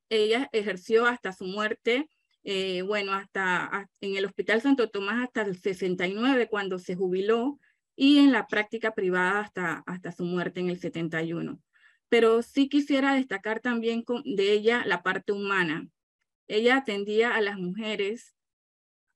ella 0.10 0.48
ejerció 0.52 1.08
hasta 1.08 1.34
su 1.34 1.46
muerte, 1.46 2.08
eh, 2.44 2.82
bueno, 2.82 3.14
hasta 3.14 3.90
en 4.02 4.18
el 4.18 4.26
Hospital 4.26 4.62
Santo 4.62 4.90
Tomás 4.90 5.24
hasta 5.24 5.42
el 5.42 5.58
69 5.58 6.48
cuando 6.50 6.78
se 6.80 6.96
jubiló 6.96 7.60
y 7.96 8.20
en 8.20 8.32
la 8.32 8.48
práctica 8.48 8.94
privada 8.94 9.40
hasta, 9.40 9.84
hasta 9.86 10.12
su 10.12 10.26
muerte 10.26 10.60
en 10.60 10.70
el 10.70 10.80
71. 10.80 11.60
Pero 12.10 12.42
sí 12.42 12.70
quisiera 12.70 13.16
destacar 13.16 13.60
también 13.60 14.04
de 14.26 14.52
ella 14.52 14.84
la 14.86 15.04
parte 15.04 15.32
humana, 15.32 15.88
ella 16.48 16.78
atendía 16.78 17.36
a 17.36 17.42
las 17.42 17.58
mujeres, 17.58 18.36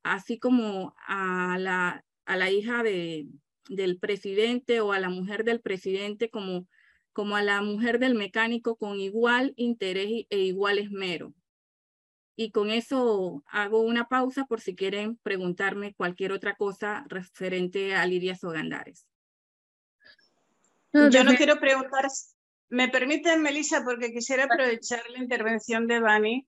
así 0.04 0.40
como 0.40 0.96
a 1.06 1.58
la, 1.60 2.04
a 2.26 2.38
la 2.38 2.50
hija 2.50 2.84
de, 2.84 3.28
del 3.70 4.00
presidente 4.00 4.80
o 4.82 4.94
a 4.94 5.00
la 5.00 5.10
mujer 5.10 5.44
del 5.44 5.62
presidente, 5.62 6.30
como, 6.30 6.68
como 7.14 7.36
a 7.36 7.44
la 7.44 7.62
mujer 7.62 8.00
del 8.00 8.16
mecánico 8.16 8.78
con 8.78 9.00
igual 9.00 9.54
interés 9.58 10.26
e 10.30 10.40
igual 10.40 10.80
esmero. 10.80 11.34
Y 12.38 12.52
con 12.52 12.70
eso 12.70 13.44
hago 13.48 13.82
una 13.82 14.08
pausa 14.08 14.46
por 14.46 14.62
si 14.62 14.76
quieren 14.76 15.18
preguntarme 15.18 15.96
cualquier 15.96 16.32
otra 16.32 16.56
cosa 16.56 17.04
referente 17.10 17.96
a 17.96 18.06
Lidia 18.06 18.36
Sogandares. 18.36 19.06
Yo 20.94 21.24
no 21.26 21.36
quiero 21.36 21.60
preguntar, 21.60 22.08
me 22.70 22.88
permiten, 22.88 23.42
Melissa, 23.42 23.84
porque 23.84 24.14
quisiera 24.14 24.46
aprovechar 24.46 25.02
la 25.10 25.20
intervención 25.20 25.88
de 25.88 26.00
Bani 26.00 26.48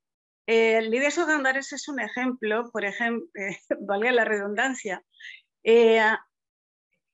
eh, 0.52 0.82
Lidia 0.82 1.12
Sogandares 1.12 1.72
es 1.74 1.88
un 1.90 2.00
ejemplo, 2.00 2.72
por 2.72 2.84
ejemplo, 2.84 3.30
eh, 3.36 3.56
valga 3.82 4.12
la 4.12 4.26
redundancia. 4.26 5.04
Eh, 5.64 6.02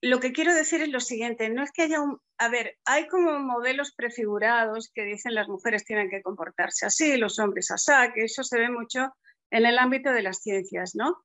lo 0.01 0.19
que 0.19 0.33
quiero 0.33 0.53
decir 0.53 0.81
es 0.81 0.89
lo 0.89 0.99
siguiente, 0.99 1.49
no 1.49 1.63
es 1.63 1.71
que 1.71 1.83
haya 1.83 2.01
un... 2.01 2.19
A 2.37 2.49
ver, 2.49 2.77
hay 2.85 3.07
como 3.07 3.39
modelos 3.39 3.93
prefigurados 3.95 4.91
que 4.93 5.03
dicen 5.03 5.33
las 5.33 5.47
mujeres 5.47 5.85
tienen 5.85 6.09
que 6.09 6.21
comportarse 6.21 6.85
así, 6.85 7.17
los 7.17 7.39
hombres 7.39 7.71
así, 7.71 7.91
que 8.13 8.25
eso 8.25 8.43
se 8.43 8.59
ve 8.59 8.69
mucho 8.69 9.15
en 9.51 9.65
el 9.65 9.77
ámbito 9.77 10.11
de 10.11 10.21
las 10.21 10.39
ciencias, 10.39 10.95
¿no? 10.95 11.23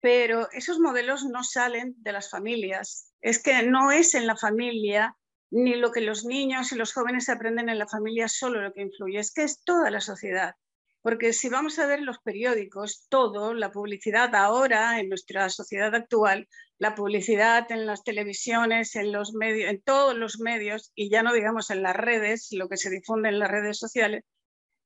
Pero 0.00 0.50
esos 0.52 0.78
modelos 0.78 1.24
no 1.24 1.42
salen 1.44 1.94
de 1.98 2.12
las 2.12 2.30
familias. 2.30 3.12
Es 3.20 3.42
que 3.42 3.62
no 3.62 3.90
es 3.90 4.14
en 4.14 4.26
la 4.26 4.36
familia 4.36 5.16
ni 5.50 5.74
lo 5.74 5.90
que 5.90 6.00
los 6.00 6.24
niños 6.24 6.72
y 6.72 6.76
los 6.76 6.92
jóvenes 6.92 7.28
aprenden 7.28 7.68
en 7.68 7.78
la 7.78 7.88
familia 7.88 8.28
solo 8.28 8.60
lo 8.60 8.72
que 8.72 8.82
influye, 8.82 9.18
es 9.18 9.32
que 9.32 9.42
es 9.42 9.62
toda 9.64 9.90
la 9.90 10.00
sociedad. 10.00 10.54
Porque 11.02 11.32
si 11.32 11.48
vamos 11.48 11.78
a 11.78 11.86
ver 11.86 12.00
los 12.02 12.18
periódicos, 12.20 13.06
todo, 13.08 13.54
la 13.54 13.72
publicidad 13.72 14.34
ahora 14.34 15.00
en 15.00 15.08
nuestra 15.08 15.48
sociedad 15.48 15.94
actual, 15.94 16.48
la 16.80 16.94
publicidad 16.94 17.70
en 17.70 17.84
las 17.84 18.02
televisiones, 18.04 18.96
en 18.96 19.12
los 19.12 19.34
medios, 19.34 19.70
en 19.70 19.82
todos 19.82 20.16
los 20.16 20.40
medios, 20.40 20.92
y 20.94 21.10
ya 21.10 21.22
no 21.22 21.34
digamos 21.34 21.70
en 21.70 21.82
las 21.82 21.94
redes, 21.94 22.48
lo 22.52 22.70
que 22.70 22.78
se 22.78 22.88
difunde 22.88 23.28
en 23.28 23.38
las 23.38 23.50
redes 23.50 23.78
sociales, 23.78 24.24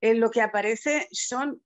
eh, 0.01 0.15
lo 0.15 0.31
que 0.31 0.43
aparece 0.43 1.07
son 1.13 1.63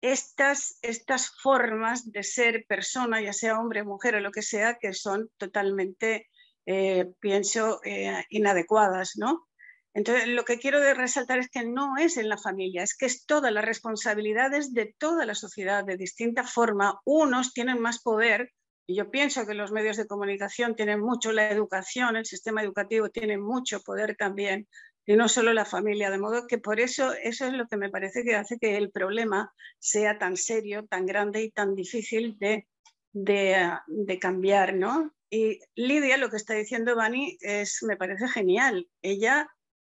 estas, 0.00 0.78
estas 0.82 1.30
formas 1.42 2.12
de 2.12 2.22
ser 2.22 2.64
persona, 2.68 3.20
ya 3.20 3.32
sea 3.32 3.58
hombre, 3.58 3.82
mujer 3.82 4.14
o 4.14 4.20
lo 4.20 4.30
que 4.30 4.42
sea, 4.42 4.78
que 4.78 4.94
son 4.94 5.30
totalmente, 5.36 6.28
eh, 6.64 7.10
pienso, 7.18 7.80
eh, 7.84 8.24
inadecuadas, 8.30 9.14
¿no? 9.16 9.48
Entonces, 9.94 10.28
lo 10.28 10.44
que 10.44 10.60
quiero 10.60 10.78
resaltar 10.94 11.40
es 11.40 11.50
que 11.50 11.64
no 11.64 11.96
es 11.98 12.16
en 12.18 12.28
la 12.28 12.38
familia, 12.38 12.84
es 12.84 12.96
que 12.96 13.06
es 13.06 13.26
todas 13.26 13.52
las 13.52 13.64
responsabilidades 13.64 14.72
de 14.72 14.94
toda 14.96 15.26
la 15.26 15.34
sociedad 15.34 15.84
de 15.84 15.96
distinta 15.96 16.44
forma. 16.44 17.00
Unos 17.04 17.52
tienen 17.52 17.80
más 17.80 18.00
poder, 18.00 18.52
y 18.86 18.96
yo 18.96 19.10
pienso 19.10 19.46
que 19.46 19.54
los 19.54 19.72
medios 19.72 19.96
de 19.96 20.06
comunicación 20.06 20.74
tienen 20.74 21.00
mucho, 21.00 21.32
la 21.32 21.50
educación, 21.50 22.16
el 22.16 22.26
sistema 22.26 22.62
educativo 22.62 23.10
tiene 23.10 23.38
mucho 23.38 23.80
poder 23.80 24.16
también, 24.16 24.66
y 25.06 25.16
no 25.16 25.28
solo 25.28 25.52
la 25.52 25.64
familia. 25.64 26.10
De 26.10 26.18
modo 26.18 26.46
que 26.46 26.58
por 26.58 26.80
eso, 26.80 27.12
eso 27.12 27.46
es 27.46 27.52
lo 27.52 27.66
que 27.66 27.76
me 27.76 27.90
parece 27.90 28.24
que 28.24 28.36
hace 28.36 28.58
que 28.58 28.76
el 28.76 28.90
problema 28.90 29.52
sea 29.78 30.18
tan 30.18 30.36
serio, 30.36 30.86
tan 30.86 31.06
grande 31.06 31.42
y 31.42 31.50
tan 31.50 31.74
difícil 31.74 32.36
de, 32.38 32.66
de, 33.12 34.18
cambiar, 34.20 34.74
¿no? 34.74 35.12
Y 35.30 35.60
Lidia, 35.74 36.18
lo 36.18 36.30
que 36.30 36.36
está 36.36 36.54
diciendo 36.54 36.94
Bani, 36.94 37.36
es, 37.40 37.82
me 37.82 37.96
parece 37.96 38.28
genial. 38.28 38.88
Ella 39.00 39.48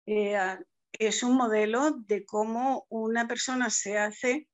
eh, 0.07 0.39
es 0.99 1.23
un 1.23 1.37
modelo 1.37 1.93
de 1.93 2.25
cómo 2.25 2.87
una 2.89 3.29
persona 3.29 3.71
se 3.71 3.99
hace 3.99 4.49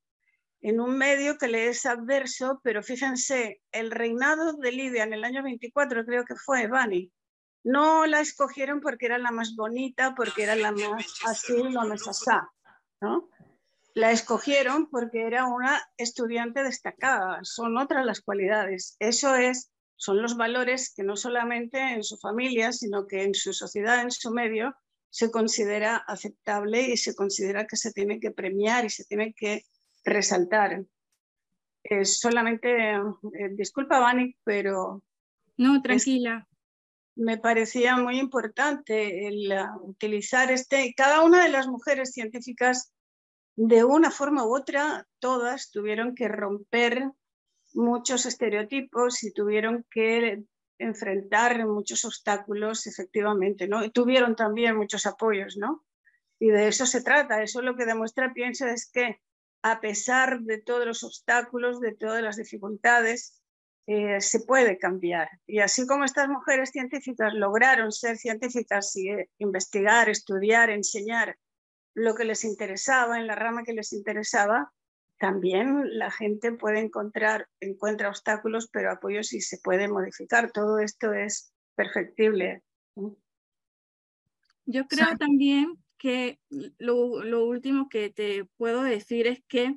en 0.63 0.81
un 0.81 0.97
medio 0.97 1.37
que 1.39 1.49
le 1.49 1.69
es 1.69 1.85
adverso, 1.87 2.61
pero 2.63 2.83
fíjense, 2.85 3.61
el 3.73 3.91
reinado 3.91 4.53
de 4.55 4.71
Lidia 4.71 5.03
en 5.03 5.13
el 5.13 5.25
año 5.25 5.43
24 5.43 6.05
creo 6.07 6.25
que 6.25 6.37
fue 6.37 6.69
Bani. 6.69 7.13
No 7.65 8.07
la 8.07 8.21
escogieron 8.21 8.81
porque 8.81 9.07
era 9.07 9.19
la 9.19 9.33
más 9.33 9.57
bonita, 9.57 10.15
porque 10.15 10.45
era 10.45 10.55
la 10.55 10.71
más 10.71 11.21
así, 11.27 11.63
la 11.65 11.85
más 11.85 12.07
asá, 12.07 12.49
¿no? 13.01 13.29
La 13.95 14.13
escogieron 14.13 14.89
porque 14.89 15.27
era 15.27 15.47
una 15.47 15.83
estudiante 15.97 16.63
destacada, 16.63 17.41
son 17.43 17.77
otras 17.77 18.07
las 18.07 18.21
cualidades. 18.21 18.97
Eso 19.01 19.35
es, 19.35 19.71
son 19.97 20.23
los 20.23 20.37
valores 20.37 20.95
que 20.95 21.03
no 21.03 21.17
solamente 21.17 21.79
en 21.79 22.05
su 22.05 22.17
familia, 22.19 22.73
sino 22.73 23.07
que 23.07 23.25
en 23.25 23.35
su 23.35 23.53
sociedad, 23.53 24.01
en 24.01 24.13
su 24.13 24.31
medio, 24.31 24.75
se 25.11 25.31
considera 25.31 25.97
aceptable 25.97 26.83
y 26.83 26.97
se 26.97 27.15
considera 27.15 27.67
que 27.67 27.77
se 27.77 27.93
tiene 27.93 28.19
que 28.19 28.31
premiar 28.31 28.85
y 28.85 28.91
se 28.91 29.05
tiene 29.05 29.35
que 29.35 29.65
resaltar. 30.05 30.85
solamente, 32.05 32.93
eh, 32.93 33.49
disculpa, 33.53 33.99
Vani, 33.99 34.37
pero... 34.45 35.03
No, 35.57 35.83
tranquila. 35.83 36.47
me 37.15 37.37
parecía 37.39 37.97
muy 37.97 38.19
importante 38.19 39.27
el 39.27 39.53
uh, 39.53 39.91
utilizar 39.91 40.51
este... 40.51 40.95
Cada 40.97 41.23
una 41.23 41.43
de 41.43 41.51
las 41.51 41.67
mujeres 41.67 42.13
científicas, 42.13 42.93
de 43.57 43.85
una 43.85 44.11
forma 44.11 44.45
u 44.47 44.57
otra, 44.57 45.07
todas 45.19 45.71
tuvieron 45.71 46.15
que 46.15 46.29
romper 46.29 47.11
muchos 47.75 48.27
estereotipos 48.27 49.23
y 49.25 49.33
tuvieron 49.33 49.85
que 49.91 50.45
enfrentar 50.79 51.67
muchos 51.67 52.05
obstáculos, 52.05 52.87
efectivamente, 52.87 53.69
¿no? 53.69 53.85
Y 53.85 53.91
tuvieron 53.91 54.35
también 54.35 54.77
muchos 54.77 55.07
apoyos, 55.07 55.57
¿no? 55.57 55.85
Y 56.39 56.49
de 56.49 56.69
eso 56.69 56.87
se 56.87 57.03
trata, 57.03 57.43
eso 57.43 57.63
lo 57.63 57.77
que 57.77 57.87
demuestra, 57.87 58.33
pienso, 58.33 58.67
es 58.67 58.91
que 58.91 59.21
a 59.63 59.81
pesar 59.81 60.41
de 60.41 60.59
todos 60.61 60.87
los 60.87 61.05
obstáculos, 61.05 61.81
de 61.81 61.95
todas 61.95 62.23
las 62.23 62.37
dificultades, 62.37 63.43
eh, 63.87 64.21
se 64.21 64.41
puede 64.41 64.79
cambiar. 64.79 65.29
Y 65.47 65.59
así 65.59 65.87
como 65.87 66.05
estas 66.05 66.29
mujeres 66.29 66.71
científicas 66.71 67.33
lograron 67.35 67.91
ser 67.91 68.17
científicas 68.17 68.95
y 68.97 69.11
eh, 69.11 69.31
investigar, 69.39 70.09
estudiar, 70.09 70.71
enseñar 70.71 71.37
lo 71.95 72.15
que 72.15 72.25
les 72.25 72.45
interesaba 72.45 73.19
en 73.19 73.27
la 73.27 73.35
rama 73.35 73.65
que 73.65 73.73
les 73.73 73.93
interesaba, 73.93 74.73
también 75.19 75.99
la 75.99 76.11
gente 76.11 76.53
puede 76.53 76.81
encontrar, 76.81 77.49
encuentra 77.61 78.09
obstáculos, 78.09 78.69
pero 78.73 78.91
apoyos 78.91 79.33
y 79.33 79.41
se 79.41 79.59
puede 79.59 79.89
modificar. 79.89 80.51
Todo 80.51 80.79
esto 80.79 81.13
es 81.13 81.53
perfectible. 81.77 82.63
Yo 84.65 84.87
creo 84.87 85.17
también 85.19 85.82
que 86.03 86.41
lo, 86.79 87.23
lo, 87.23 87.45
último 87.45 87.89
que 87.89 88.11
te 88.11 88.45
puedo 88.57 88.83
decir 88.83 89.29
es 89.29 89.41
que 89.47 89.77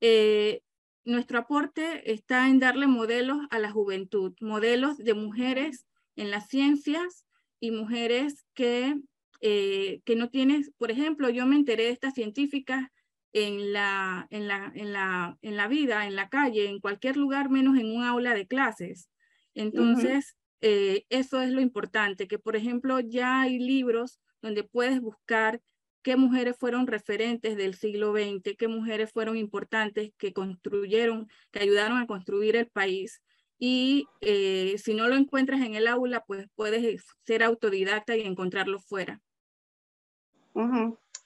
eh, 0.00 0.62
nuestro 1.04 1.38
aporte 1.38 2.10
está 2.10 2.48
en 2.48 2.58
darle 2.58 2.88
modelos 2.88 3.38
a 3.50 3.60
la 3.60 3.70
juventud, 3.70 4.34
modelos 4.40 4.98
de 4.98 5.14
mujeres 5.14 5.86
en 6.16 6.32
las 6.32 6.48
ciencias 6.48 7.24
y 7.60 7.70
mujeres 7.70 8.44
que, 8.52 8.96
eh, 9.42 10.00
que 10.04 10.16
no 10.16 10.28
tienen, 10.28 10.64
por 10.76 10.90
ejemplo, 10.90 11.30
yo 11.30 11.46
me 11.46 11.54
enteré 11.54 11.84
de 11.84 11.90
estas 11.90 12.14
científicas 12.14 12.88
en 13.32 13.72
la, 13.72 14.26
en, 14.30 14.48
la, 14.48 14.72
en, 14.74 14.92
la, 14.92 15.38
en 15.40 15.56
la 15.56 15.68
vida, 15.68 16.04
en 16.08 16.16
la 16.16 16.28
calle, 16.28 16.68
en 16.68 16.80
cualquier 16.80 17.16
lugar 17.16 17.48
menos 17.48 17.78
en 17.78 17.96
un 17.96 18.02
aula 18.02 18.34
de 18.34 18.48
clases. 18.48 19.08
Entonces, 19.54 20.36
eh, 20.62 21.06
eso 21.10 21.40
es 21.40 21.50
lo 21.50 21.60
importante, 21.60 22.26
que 22.26 22.40
por 22.40 22.56
ejemplo 22.56 22.98
ya 22.98 23.42
hay 23.42 23.60
libros 23.60 24.18
donde 24.42 24.64
puedes 24.64 25.00
buscar 25.00 25.60
qué 26.02 26.16
mujeres 26.16 26.56
fueron 26.58 26.86
referentes 26.86 27.56
del 27.56 27.74
siglo 27.74 28.12
XX, 28.12 28.56
qué 28.56 28.68
mujeres 28.68 29.12
fueron 29.12 29.36
importantes 29.36 30.12
que 30.16 30.32
construyeron, 30.32 31.28
que 31.50 31.60
ayudaron 31.60 31.98
a 31.98 32.06
construir 32.06 32.56
el 32.56 32.68
país. 32.68 33.22
Y 33.58 34.06
eh, 34.22 34.76
si 34.82 34.94
no 34.94 35.08
lo 35.08 35.16
encuentras 35.16 35.60
en 35.60 35.74
el 35.74 35.86
aula, 35.86 36.24
pues 36.26 36.46
puedes 36.54 37.04
ser 37.26 37.42
autodidacta 37.42 38.16
y 38.16 38.22
encontrarlo 38.22 38.80
fuera. 38.80 39.20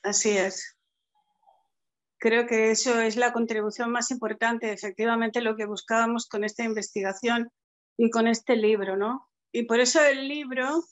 Así 0.03 0.31
es. 0.31 0.77
Creo 2.19 2.47
que 2.47 2.71
eso 2.71 3.01
es 3.01 3.17
la 3.17 3.33
contribución 3.33 3.91
más 3.91 4.11
importante, 4.11 4.73
efectivamente, 4.73 5.41
lo 5.41 5.57
que 5.57 5.67
buscábamos 5.67 6.27
con 6.27 6.43
esta 6.43 6.65
investigación 6.65 7.51
y 7.97 8.11
con 8.11 8.27
este 8.27 8.57
libro, 8.57 8.97
¿no? 8.97 9.29
Y 9.53 9.65
por 9.65 9.79
eso 9.81 10.03
el 10.03 10.27
libro, 10.27 10.83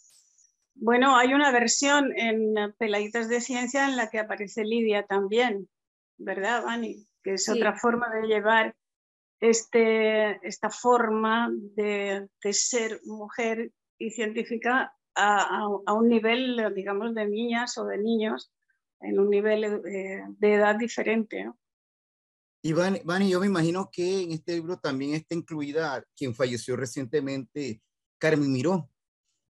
bueno, 0.74 1.16
hay 1.16 1.34
una 1.34 1.52
versión 1.52 2.12
en 2.16 2.54
Peladitas 2.78 3.28
de 3.28 3.40
Ciencia 3.40 3.88
en 3.88 3.96
la 3.96 4.10
que 4.10 4.18
aparece 4.18 4.64
Lidia 4.64 5.06
también, 5.06 5.68
¿verdad, 6.18 6.64
Vani? 6.64 7.06
Que 7.22 7.34
es 7.34 7.48
otra 7.48 7.76
forma 7.76 8.08
de 8.10 8.26
llevar 8.26 8.74
este, 9.40 10.46
esta 10.46 10.70
forma 10.70 11.50
de, 11.52 12.28
de 12.42 12.52
ser 12.52 13.00
mujer 13.04 13.72
y 13.98 14.10
científica 14.10 14.94
a, 15.14 15.66
a, 15.86 15.92
un 15.92 16.08
nivel, 16.08 16.72
digamos, 16.74 17.14
de 17.14 17.28
niñas 17.28 17.76
o 17.78 17.84
de 17.84 17.98
niños, 17.98 18.52
en 19.00 19.18
un 19.18 19.30
nivel 19.30 19.64
eh, 19.64 20.22
de 20.38 20.54
edad 20.54 20.76
diferente. 20.76 21.44
¿no? 21.44 21.58
Y 22.62 22.72
Vani, 22.72 23.28
yo 23.28 23.40
me 23.40 23.46
imagino 23.46 23.90
que 23.92 24.22
en 24.22 24.32
este 24.32 24.54
libro 24.54 24.78
también 24.78 25.14
está 25.14 25.34
incluida 25.34 26.04
quien 26.16 26.34
falleció 26.34 26.76
recientemente, 26.76 27.82
Carmen 28.18 28.52
Miró, 28.52 28.88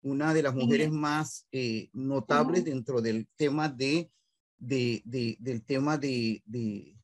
una 0.02 0.32
de 0.34 0.42
las 0.42 0.54
mujeres 0.54 0.90
más 0.90 1.46
eh, 1.52 1.90
notables 1.92 2.64
dentro 2.64 3.00
del 3.00 3.28
tema 3.36 3.68
de, 3.68 4.10
de, 4.58 5.02
de 5.04 5.36
del 5.40 5.64
tema 5.64 5.98
de, 5.98 6.42
de, 6.46 6.96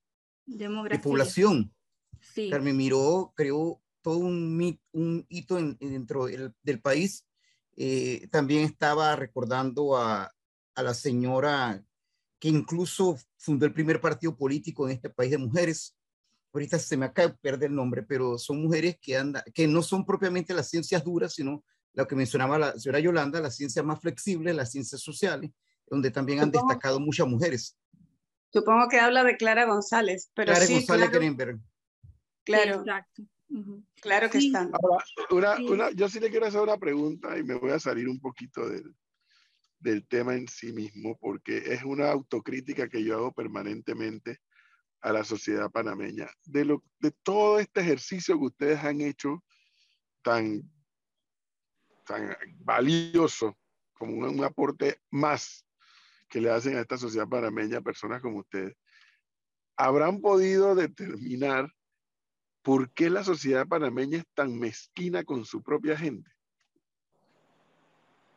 de 0.46 0.98
población. 1.02 1.72
Sí. 2.20 2.50
Carmen 2.50 2.76
Miró 2.76 3.32
creó 3.36 3.80
todo 4.02 4.18
un, 4.18 4.78
un 4.92 5.26
hito 5.28 5.56
dentro 5.56 6.26
del, 6.26 6.54
del 6.62 6.80
país. 6.80 7.26
Eh, 7.76 8.26
también 8.30 8.62
estaba 8.62 9.14
recordando 9.16 9.96
a, 9.96 10.32
a 10.74 10.82
la 10.82 10.94
señora 10.94 11.82
que 12.38 12.48
incluso 12.48 13.18
fundó 13.36 13.66
el 13.66 13.72
primer 13.72 14.00
partido 14.00 14.36
político 14.36 14.86
en 14.86 14.94
este 14.94 15.10
país 15.10 15.30
de 15.30 15.38
mujeres, 15.38 15.96
ahorita 16.52 16.78
se 16.78 16.96
me 16.96 17.06
acaba 17.06 17.28
de 17.28 17.38
perder 17.38 17.70
el 17.70 17.76
nombre, 17.76 18.02
pero 18.02 18.38
son 18.38 18.62
mujeres 18.62 18.96
que, 19.00 19.16
anda, 19.16 19.44
que 19.54 19.66
no 19.66 19.82
son 19.82 20.04
propiamente 20.04 20.54
las 20.54 20.68
ciencias 20.68 21.04
duras, 21.04 21.34
sino 21.34 21.64
lo 21.96 22.06
que 22.06 22.14
mencionaba 22.14 22.58
la 22.58 22.78
señora 22.78 23.00
Yolanda, 23.00 23.40
las 23.40 23.56
ciencias 23.56 23.84
más 23.84 24.00
flexibles, 24.00 24.54
las 24.54 24.70
ciencias 24.70 25.00
sociales, 25.00 25.50
donde 25.86 26.10
también 26.10 26.40
han 26.40 26.50
destacado 26.50 27.00
muchas 27.00 27.26
mujeres. 27.26 27.76
Supongo 28.52 28.88
que 28.88 29.00
habla 29.00 29.24
de 29.24 29.36
Clara 29.36 29.64
González, 29.64 30.30
pero 30.34 30.52
Clara 30.52 30.66
González 30.66 31.10
claro, 32.44 32.84
Claro, 32.84 32.84
claro 34.02 34.30
que 34.30 34.38
están. 34.38 34.70
Ahora, 35.30 35.56
una, 35.68 35.90
yo 35.92 36.08
sí 36.08 36.20
le 36.20 36.30
quiero 36.30 36.46
hacer 36.46 36.60
una 36.60 36.76
pregunta 36.76 37.36
y 37.38 37.42
me 37.42 37.54
voy 37.54 37.70
a 37.70 37.80
salir 37.80 38.08
un 38.08 38.20
poquito 38.20 38.68
del, 38.68 38.94
del 39.78 40.06
tema 40.06 40.34
en 40.34 40.46
sí 40.48 40.72
mismo, 40.72 41.16
porque 41.18 41.58
es 41.58 41.82
una 41.82 42.10
autocrítica 42.10 42.88
que 42.88 43.02
yo 43.02 43.16
hago 43.16 43.32
permanentemente 43.32 44.40
a 45.00 45.12
la 45.12 45.24
sociedad 45.24 45.70
panameña. 45.70 46.28
De, 46.44 46.66
lo, 46.66 46.84
de 46.98 47.12
todo 47.22 47.58
este 47.58 47.80
ejercicio 47.80 48.38
que 48.38 48.46
ustedes 48.46 48.84
han 48.84 49.00
hecho 49.00 49.42
tan, 50.22 50.62
tan 52.06 52.36
valioso 52.58 53.58
como 53.92 54.26
un, 54.26 54.44
aporte 54.44 55.00
más 55.10 55.66
que 56.28 56.40
le 56.40 56.50
hacen 56.50 56.76
a 56.76 56.80
esta 56.80 56.96
sociedad 56.96 57.28
panameña 57.28 57.80
personas 57.80 58.22
como 58.22 58.38
ustedes, 58.38 58.76
habrán 59.76 60.20
podido 60.20 60.74
determinar 60.74 61.70
por 62.62 62.90
qué 62.92 63.10
la 63.10 63.22
sociedad 63.22 63.66
panameña 63.66 64.18
es 64.18 64.26
tan 64.34 64.58
mezquina 64.58 65.24
con 65.24 65.44
su 65.44 65.62
propia 65.62 65.96
gente. 65.96 66.30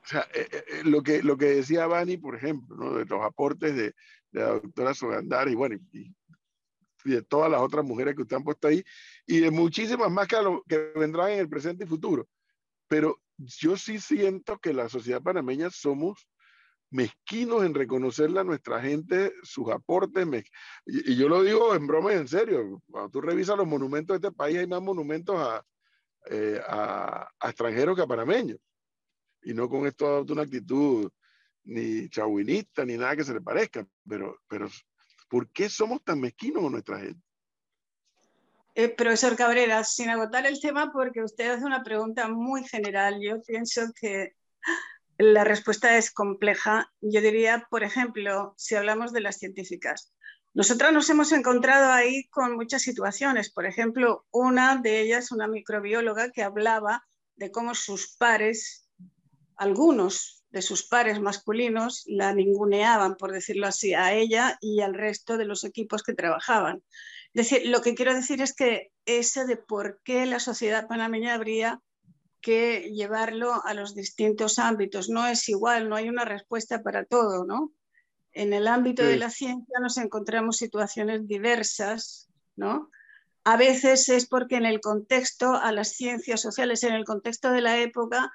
O 0.04 0.08
sea, 0.08 0.22
eh, 0.34 0.48
eh, 0.52 0.64
eh, 0.68 0.84
lo, 0.86 1.02
que, 1.02 1.24
lo 1.24 1.38
que 1.38 1.46
decía 1.46 1.88
Bani, 1.88 2.18
por 2.18 2.36
ejemplo, 2.36 2.76
¿no? 2.76 2.94
de 2.96 3.06
los 3.06 3.24
aportes 3.24 3.76
de, 3.76 3.96
de 4.32 4.42
la 4.42 4.50
doctora 4.50 4.94
Sogandar 4.94 5.48
y 5.50 5.56
bueno, 5.56 5.76
y, 5.92 6.14
y 7.06 7.12
de 7.12 7.22
todas 7.22 7.50
las 7.50 7.62
otras 7.62 7.86
mujeres 7.86 8.16
que 8.16 8.22
usted 8.22 8.38
han 8.38 8.44
puesto 8.44 8.68
ahí 8.68 8.84
y 9.26 9.40
de 9.40 9.52
muchísimas 9.52 10.12
más 10.12 10.28
que, 10.28 10.38
que 10.68 10.78
vendrán 10.96 11.32
en 11.32 11.40
el 11.40 11.50
presente 11.50 11.84
y 11.84 11.88
futuro. 11.88 12.28
Pero 12.88 13.22
yo 13.40 13.78
sí 13.78 14.00
siento 14.00 14.58
que 14.60 14.74
la 14.74 14.90
sociedad 14.90 15.22
panameña 15.22 15.70
somos 15.70 16.28
mezquinos 16.92 17.64
en 17.64 17.74
reconocerle 17.74 18.40
a 18.40 18.44
nuestra 18.44 18.82
gente 18.82 19.34
sus 19.44 19.70
aportes. 19.70 20.28
Y, 20.86 21.16
yo 21.16 21.30
lo 21.30 21.44
digo 21.44 21.76
en 21.76 21.88
broma 21.88 22.14
y 22.14 22.18
en 22.18 22.28
serio. 22.28 22.82
Cuando 22.90 23.10
tú 23.10 23.22
revisas 23.22 23.58
los 23.58 23.68
monumentos 23.68 24.20
de 24.20 24.28
este 24.28 24.36
país, 24.36 24.58
hay 24.58 24.68
más 24.68 24.82
monumentos 24.82 25.36
a, 25.38 25.64
eh, 26.30 26.62
extranjeros 27.44 27.96
que 27.96 28.02
a 28.02 28.08
panameños. 28.08 28.60
Y 29.42 29.54
no 29.54 29.70
con 29.70 29.88
esto 29.88 30.26
una 30.30 30.42
actitud 30.42 31.10
ni 31.64 32.10
chauvinista 32.10 32.84
ni 32.84 32.98
nada 32.98 33.16
que 33.16 33.24
se 33.24 33.34
le 33.34 33.42
parezca, 33.42 33.88
pero, 34.06 34.38
pero 34.48 34.68
¿Por 35.30 35.52
qué 35.52 35.70
somos 35.70 36.04
tan 36.04 36.20
mezquinos 36.20 36.64
con 36.64 36.72
nuestra 36.72 37.00
gente? 37.00 37.22
Eh, 38.80 38.88
profesor 38.88 39.36
Cabrera, 39.36 39.84
sin 39.84 40.10
agotar 40.10 40.46
el 40.46 40.62
tema, 40.62 40.94
porque 40.94 41.22
usted 41.22 41.52
hace 41.52 41.66
una 41.66 41.84
pregunta 41.84 42.30
muy 42.30 42.64
general, 42.64 43.20
yo 43.20 43.42
pienso 43.42 43.82
que 44.00 44.38
la 45.18 45.44
respuesta 45.44 45.98
es 45.98 46.12
compleja. 46.12 46.90
Yo 47.02 47.20
diría, 47.20 47.68
por 47.70 47.84
ejemplo, 47.84 48.54
si 48.56 48.76
hablamos 48.76 49.12
de 49.12 49.20
las 49.20 49.36
científicas, 49.36 50.14
nosotras 50.54 50.94
nos 50.94 51.10
hemos 51.10 51.34
encontrado 51.34 51.92
ahí 51.92 52.30
con 52.30 52.56
muchas 52.56 52.82
situaciones. 52.82 53.52
Por 53.52 53.66
ejemplo, 53.66 54.26
una 54.32 54.78
de 54.78 55.02
ellas, 55.02 55.34
una 55.34 55.50
microbióloga 55.50 56.32
que 56.32 56.44
hablaba 56.44 57.06
de 57.36 57.52
cómo 57.52 57.76
sus 57.76 58.16
pares, 58.16 58.90
algunos 59.58 60.46
de 60.52 60.62
sus 60.62 60.88
pares 60.88 61.20
masculinos 61.20 62.06
la 62.08 62.34
ninguneaban, 62.34 63.18
por 63.18 63.34
decirlo 63.34 63.68
así, 63.68 63.94
a 63.94 64.14
ella 64.14 64.58
y 64.62 64.80
al 64.80 64.94
resto 64.94 65.36
de 65.36 65.44
los 65.44 65.66
equipos 65.66 66.02
que 66.02 66.14
trabajaban. 66.14 66.82
Decir, 67.34 67.68
lo 67.68 67.82
que 67.82 67.96
quiero 67.96 68.14
decir 68.14 68.42
es 68.42 68.54
que 68.54 68.92
ese 69.06 69.46
de 69.46 69.58
por 69.58 70.02
qué 70.04 70.26
la 70.26 70.40
sociedad 70.40 70.88
panameña 70.88 71.36
habría 71.36 71.82
que 72.42 72.92
llevarlo 72.92 73.64
a 73.66 73.74
los 73.74 73.96
distintos 73.96 74.60
ámbitos. 74.60 75.10
No 75.10 75.28
es 75.28 75.48
igual, 75.50 75.90
no 75.90 75.96
hay 75.96 76.10
una 76.10 76.26
respuesta 76.26 76.82
para 76.82 77.06
todo, 77.06 77.46
¿no? 77.46 77.72
En 78.32 78.54
el 78.54 78.68
ámbito 78.68 79.04
de 79.04 79.18
la 79.18 79.30
ciencia 79.30 79.80
nos 79.82 79.98
encontramos 79.98 80.58
situaciones 80.58 81.28
diversas, 81.28 82.30
¿no? 82.56 82.90
A 83.44 83.58
veces 83.58 84.10
es 84.10 84.28
porque 84.28 84.56
en 84.56 84.66
el 84.66 84.80
contexto, 84.82 85.56
a 85.56 85.72
las 85.72 85.90
ciencias 85.94 86.42
sociales, 86.42 86.84
en 86.84 86.94
el 86.94 87.06
contexto 87.06 87.52
de 87.52 87.62
la 87.62 87.80
época, 87.80 88.32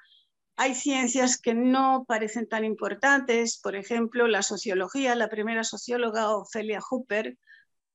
hay 0.57 0.73
ciencias 0.73 1.39
que 1.39 1.53
no 1.53 2.05
parecen 2.07 2.47
tan 2.47 2.65
importantes, 2.65 3.59
por 3.61 3.75
ejemplo, 3.75 4.27
la 4.27 4.41
sociología, 4.41 5.15
la 5.15 5.29
primera 5.29 5.63
socióloga, 5.63 6.35
Ofelia 6.35 6.79
Hooper, 6.81 7.37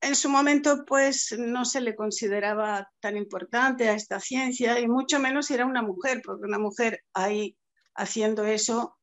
en 0.00 0.14
su 0.14 0.28
momento 0.28 0.84
pues 0.86 1.34
no 1.38 1.64
se 1.64 1.80
le 1.80 1.94
consideraba 1.94 2.90
tan 3.00 3.16
importante 3.16 3.88
a 3.88 3.94
esta 3.94 4.18
ciencia 4.18 4.80
y 4.80 4.88
mucho 4.88 5.18
menos 5.18 5.46
si 5.46 5.54
era 5.54 5.66
una 5.66 5.82
mujer, 5.82 6.22
porque 6.24 6.46
una 6.46 6.58
mujer 6.58 7.02
ahí 7.12 7.56
haciendo 7.94 8.44
eso, 8.44 8.98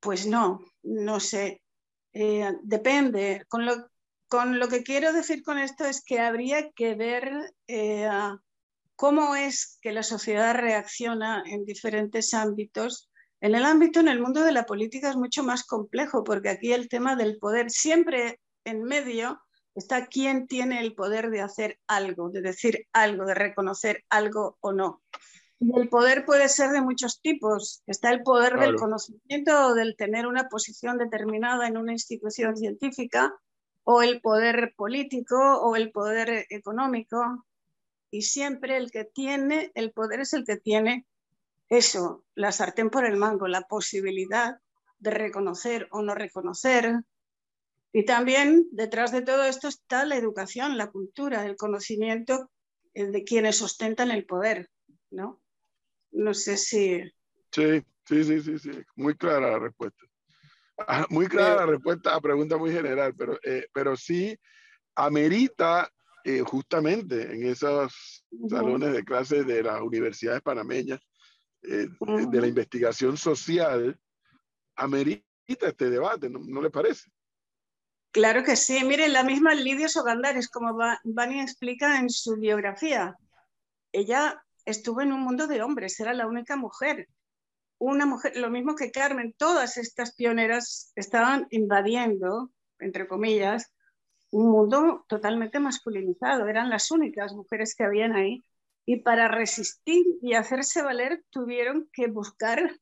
pues 0.00 0.26
no, 0.26 0.60
no 0.82 1.20
sé, 1.20 1.62
eh, 2.12 2.52
depende. 2.62 3.44
Con 3.48 3.66
lo, 3.66 3.88
con 4.28 4.58
lo, 4.58 4.68
que 4.68 4.82
quiero 4.82 5.12
decir 5.12 5.42
con 5.42 5.58
esto 5.58 5.84
es 5.84 6.04
que 6.04 6.20
habría 6.20 6.70
que 6.70 6.94
ver 6.94 7.54
eh, 7.66 8.08
cómo 8.94 9.34
es 9.34 9.78
que 9.80 9.92
la 9.92 10.02
sociedad 10.02 10.54
reacciona 10.54 11.42
en 11.46 11.64
diferentes 11.64 12.32
ámbitos. 12.34 13.10
En 13.40 13.56
el 13.56 13.64
ámbito, 13.64 13.98
en 13.98 14.08
el 14.08 14.20
mundo 14.20 14.44
de 14.44 14.52
la 14.52 14.66
política 14.66 15.10
es 15.10 15.16
mucho 15.16 15.42
más 15.42 15.64
complejo, 15.64 16.22
porque 16.22 16.50
aquí 16.50 16.72
el 16.72 16.88
tema 16.88 17.16
del 17.16 17.38
poder 17.38 17.70
siempre 17.70 18.40
en 18.64 18.84
medio 18.84 19.40
está 19.74 20.06
quién 20.06 20.46
tiene 20.46 20.80
el 20.80 20.94
poder 20.94 21.30
de 21.30 21.40
hacer 21.40 21.78
algo, 21.86 22.30
de 22.30 22.42
decir 22.42 22.86
algo, 22.92 23.24
de 23.24 23.34
reconocer 23.34 24.04
algo 24.10 24.58
o 24.60 24.72
no. 24.72 25.02
el 25.60 25.88
poder 25.88 26.24
puede 26.24 26.48
ser 26.48 26.70
de 26.70 26.82
muchos 26.82 27.20
tipos. 27.20 27.82
Está 27.86 28.10
el 28.10 28.22
poder 28.22 28.58
del 28.58 28.76
conocimiento 28.76 29.68
o 29.68 29.74
del 29.74 29.96
tener 29.96 30.26
una 30.26 30.48
posición 30.48 30.98
determinada 30.98 31.66
en 31.66 31.76
una 31.76 31.92
institución 31.92 32.56
científica, 32.56 33.32
o 33.84 34.02
el 34.02 34.20
poder 34.20 34.74
político 34.76 35.36
o 35.36 35.76
el 35.76 35.90
poder 35.90 36.46
económico. 36.50 37.46
Y 38.10 38.22
siempre 38.22 38.76
el 38.76 38.90
que 38.90 39.04
tiene 39.04 39.72
el 39.74 39.92
poder 39.92 40.20
es 40.20 40.32
el 40.34 40.44
que 40.44 40.56
tiene 40.56 41.06
eso, 41.68 42.24
la 42.34 42.52
sartén 42.52 42.90
por 42.90 43.06
el 43.06 43.16
mango, 43.16 43.48
la 43.48 43.62
posibilidad 43.62 44.58
de 44.98 45.10
reconocer 45.10 45.88
o 45.90 46.02
no 46.02 46.14
reconocer. 46.14 47.02
Y 47.92 48.04
también 48.04 48.66
detrás 48.72 49.12
de 49.12 49.22
todo 49.22 49.44
esto 49.44 49.68
está 49.68 50.04
la 50.04 50.16
educación, 50.16 50.78
la 50.78 50.90
cultura, 50.90 51.44
el 51.44 51.56
conocimiento 51.56 52.50
eh, 52.94 53.06
de 53.06 53.24
quienes 53.24 53.60
ostentan 53.60 54.10
el 54.10 54.24
poder, 54.24 54.70
¿no? 55.10 55.42
No 56.10 56.34
sé 56.34 56.56
si... 56.56 57.02
Sí, 57.50 57.82
sí, 58.06 58.24
sí, 58.24 58.40
sí, 58.40 58.58
sí. 58.58 58.70
Muy 58.96 59.14
clara 59.14 59.50
la 59.50 59.58
respuesta. 59.58 60.04
Ah, 60.78 61.06
muy 61.10 61.26
clara 61.26 61.56
la 61.56 61.66
respuesta 61.66 62.14
a 62.14 62.20
pregunta 62.20 62.56
muy 62.56 62.72
general, 62.72 63.14
pero, 63.14 63.38
eh, 63.44 63.66
pero 63.72 63.96
sí 63.96 64.36
amerita 64.94 65.90
eh, 66.24 66.40
justamente 66.40 67.34
en 67.34 67.46
esos 67.46 68.24
salones 68.48 68.92
de 68.92 69.04
clases 69.04 69.46
de 69.46 69.62
las 69.62 69.80
universidades 69.80 70.40
panameñas, 70.40 71.00
eh, 71.62 71.88
de 72.30 72.40
la 72.40 72.46
investigación 72.46 73.16
social, 73.16 73.98
amerita 74.76 75.24
este 75.48 75.90
debate, 75.90 76.30
¿no, 76.30 76.40
¿no, 76.40 76.62
le 76.62 76.70
parece? 76.70 77.10
Claro 78.12 78.44
que 78.44 78.56
sí. 78.56 78.84
Miren, 78.84 79.14
la 79.14 79.24
misma 79.24 79.54
Lidia 79.54 79.88
Sogandares, 79.88 80.48
como 80.48 80.76
Vani 81.02 81.40
explica 81.40 81.98
en 81.98 82.10
su 82.10 82.36
biografía, 82.36 83.16
ella 83.90 84.44
estuvo 84.66 85.00
en 85.00 85.12
un 85.12 85.20
mundo 85.22 85.46
de 85.46 85.62
hombres, 85.62 85.98
era 85.98 86.12
la 86.12 86.26
única 86.26 86.56
mujer. 86.56 87.08
Una 87.78 88.04
mujer, 88.04 88.36
lo 88.36 88.50
mismo 88.50 88.76
que 88.76 88.90
Carmen, 88.90 89.34
todas 89.36 89.78
estas 89.78 90.14
pioneras 90.14 90.92
estaban 90.94 91.46
invadiendo, 91.50 92.50
entre 92.78 93.08
comillas, 93.08 93.72
un 94.30 94.50
mundo 94.50 95.04
totalmente 95.08 95.58
masculinizado, 95.58 96.46
eran 96.48 96.68
las 96.68 96.90
únicas 96.90 97.32
mujeres 97.32 97.74
que 97.74 97.84
habían 97.84 98.12
ahí. 98.12 98.44
Y 98.84 98.96
para 98.96 99.28
resistir 99.28 100.04
y 100.20 100.34
hacerse 100.34 100.82
valer 100.82 101.24
tuvieron 101.30 101.88
que 101.92 102.08
buscar 102.08 102.78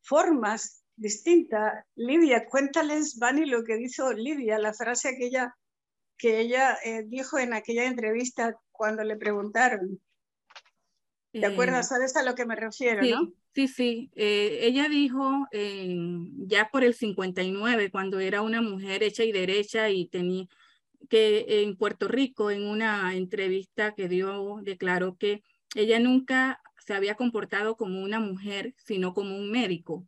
formas 0.00 0.79
distintas. 1.00 1.84
Lidia, 1.96 2.46
cuéntales, 2.46 3.18
Vani, 3.18 3.46
lo 3.46 3.64
que 3.64 3.76
dijo 3.76 4.12
Lidia, 4.12 4.58
la 4.58 4.74
frase 4.74 5.08
aquella 5.08 5.54
que 6.16 6.40
ella 6.40 6.76
eh, 6.84 7.04
dijo 7.06 7.38
en 7.38 7.54
aquella 7.54 7.86
entrevista 7.86 8.54
cuando 8.70 9.02
le 9.02 9.16
preguntaron, 9.16 10.00
¿Te 11.32 11.46
acuerdas? 11.46 11.86
Eh, 11.86 11.88
¿Sabes 11.90 12.16
a 12.16 12.24
lo 12.24 12.34
que 12.34 12.44
me 12.44 12.56
refiero, 12.56 13.04
sí, 13.04 13.10
no? 13.10 13.32
Sí, 13.54 13.68
sí. 13.68 14.10
Eh, 14.16 14.58
ella 14.62 14.88
dijo 14.88 15.46
ya 15.52 16.68
por 16.70 16.82
el 16.82 16.94
59, 16.94 17.90
cuando 17.90 18.18
era 18.18 18.42
una 18.42 18.60
mujer 18.60 19.02
hecha 19.02 19.22
y 19.22 19.32
derecha 19.32 19.90
y 19.90 20.08
tenía 20.08 20.46
que 21.08 21.62
en 21.62 21.76
Puerto 21.76 22.08
Rico, 22.08 22.50
en 22.50 22.66
una 22.66 23.14
entrevista 23.14 23.94
que 23.94 24.08
dio, 24.08 24.58
declaró 24.62 25.16
que 25.16 25.42
ella 25.74 25.98
nunca 25.98 26.60
se 26.84 26.94
había 26.94 27.14
comportado 27.14 27.76
como 27.76 28.02
una 28.02 28.20
mujer, 28.20 28.74
sino 28.76 29.14
como 29.14 29.36
un 29.36 29.50
médico. 29.50 30.06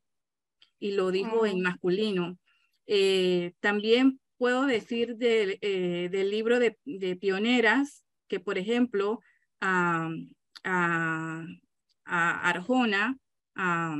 Y 0.83 0.93
lo 0.93 1.13
dijo 1.13 1.47
en 1.47 1.61
masculino. 1.61 2.39
Eh, 2.87 3.53
también 3.61 4.21
puedo 4.37 4.67
decir 4.67 5.15
del, 5.17 5.61
del 5.61 6.29
libro 6.29 6.59
de, 6.59 6.77
de, 6.85 7.15
pioneras 7.15 8.05
que, 8.27 8.41
por 8.41 8.59
ejemplo, 8.59 9.21
a, 9.61 10.11
Arjona, 12.05 13.17
a 13.55 13.97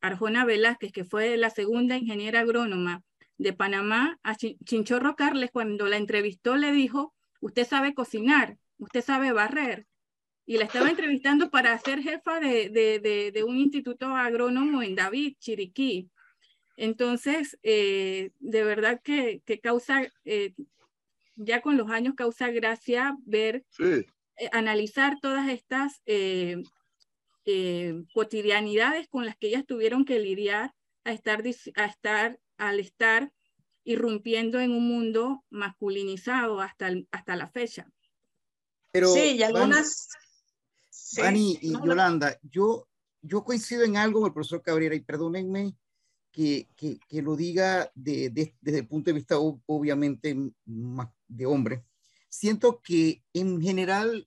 Arjona 0.00 0.44
Velázquez, 0.44 0.92
que 0.92 1.04
fue 1.04 1.36
la 1.36 1.50
segunda 1.50 1.96
ingeniera 1.96 2.40
agrónoma 2.40 3.02
de 3.38 3.52
Panamá, 3.52 4.20
a 4.22 4.36
Chinchorro 4.36 5.16
Carles, 5.16 5.50
cuando 5.50 5.88
la 5.88 5.96
entrevistó, 5.96 6.56
le 6.56 6.70
dijo, 6.70 7.14
usted 7.40 7.66
sabe 7.66 7.94
cocinar, 7.94 8.58
usted 8.78 9.02
sabe 9.02 9.32
barrer. 9.32 9.88
Y 10.46 10.58
la 10.58 10.64
estaba 10.64 10.90
entrevistando 10.90 11.50
para 11.50 11.78
ser 11.78 12.00
jefa 12.00 12.40
de, 12.40 13.44
un 13.46 13.58
instituto 13.58 14.06
agrónomo 14.06 14.82
en 14.82 14.94
David, 14.94 15.36
Chiriquí. 15.38 16.10
Entonces, 16.76 17.58
eh, 17.62 18.30
de 18.38 18.64
verdad 18.64 19.00
que, 19.02 19.42
causa, 19.62 20.10
eh, 20.24 20.54
ya 21.36 21.60
con 21.60 21.76
los 21.76 21.90
años 21.90 22.14
causa 22.16 22.50
gracia 22.50 23.16
ver 23.24 23.64
eh, 23.78 24.04
analizar 24.52 25.18
todas 25.20 25.48
estas 25.48 26.00
eh, 26.06 26.62
eh, 27.44 28.04
cotidianidades 28.14 29.08
con 29.08 29.26
las 29.26 29.36
que 29.36 29.48
ellas 29.48 29.66
tuvieron 29.66 30.04
que 30.04 30.18
lidiar 30.18 30.74
a 31.04 31.12
estar, 31.12 31.42
a 31.76 31.84
estar, 31.84 32.40
al 32.56 32.80
estar 32.80 33.32
irrumpiendo 33.84 34.60
en 34.60 34.70
un 34.70 34.86
mundo 34.86 35.44
masculinizado 35.50 36.60
hasta, 36.60 36.90
hasta 37.10 37.36
la 37.36 37.48
fecha. 37.48 37.90
Pero, 38.92 39.12
sí, 39.12 39.36
y 39.36 39.42
algunas... 39.42 40.08
Dani 41.16 41.58
y 41.60 41.72
Yolanda, 41.72 42.38
yo, 42.42 42.88
yo 43.20 43.44
coincido 43.44 43.84
en 43.84 43.98
algo 43.98 44.20
con 44.20 44.28
el 44.28 44.32
profesor 44.32 44.62
Cabrera 44.62 44.94
y 44.94 45.00
perdónenme 45.00 45.74
que, 46.32 46.68
que, 46.76 46.98
que 47.08 47.22
lo 47.22 47.36
diga 47.36 47.92
de, 47.94 48.30
desde 48.60 48.78
el 48.78 48.88
punto 48.88 49.10
de 49.10 49.14
vista 49.14 49.36
obviamente 49.38 50.36
de 51.28 51.46
hombre, 51.46 51.84
siento 52.28 52.80
que 52.82 53.22
en 53.34 53.60
general, 53.60 54.26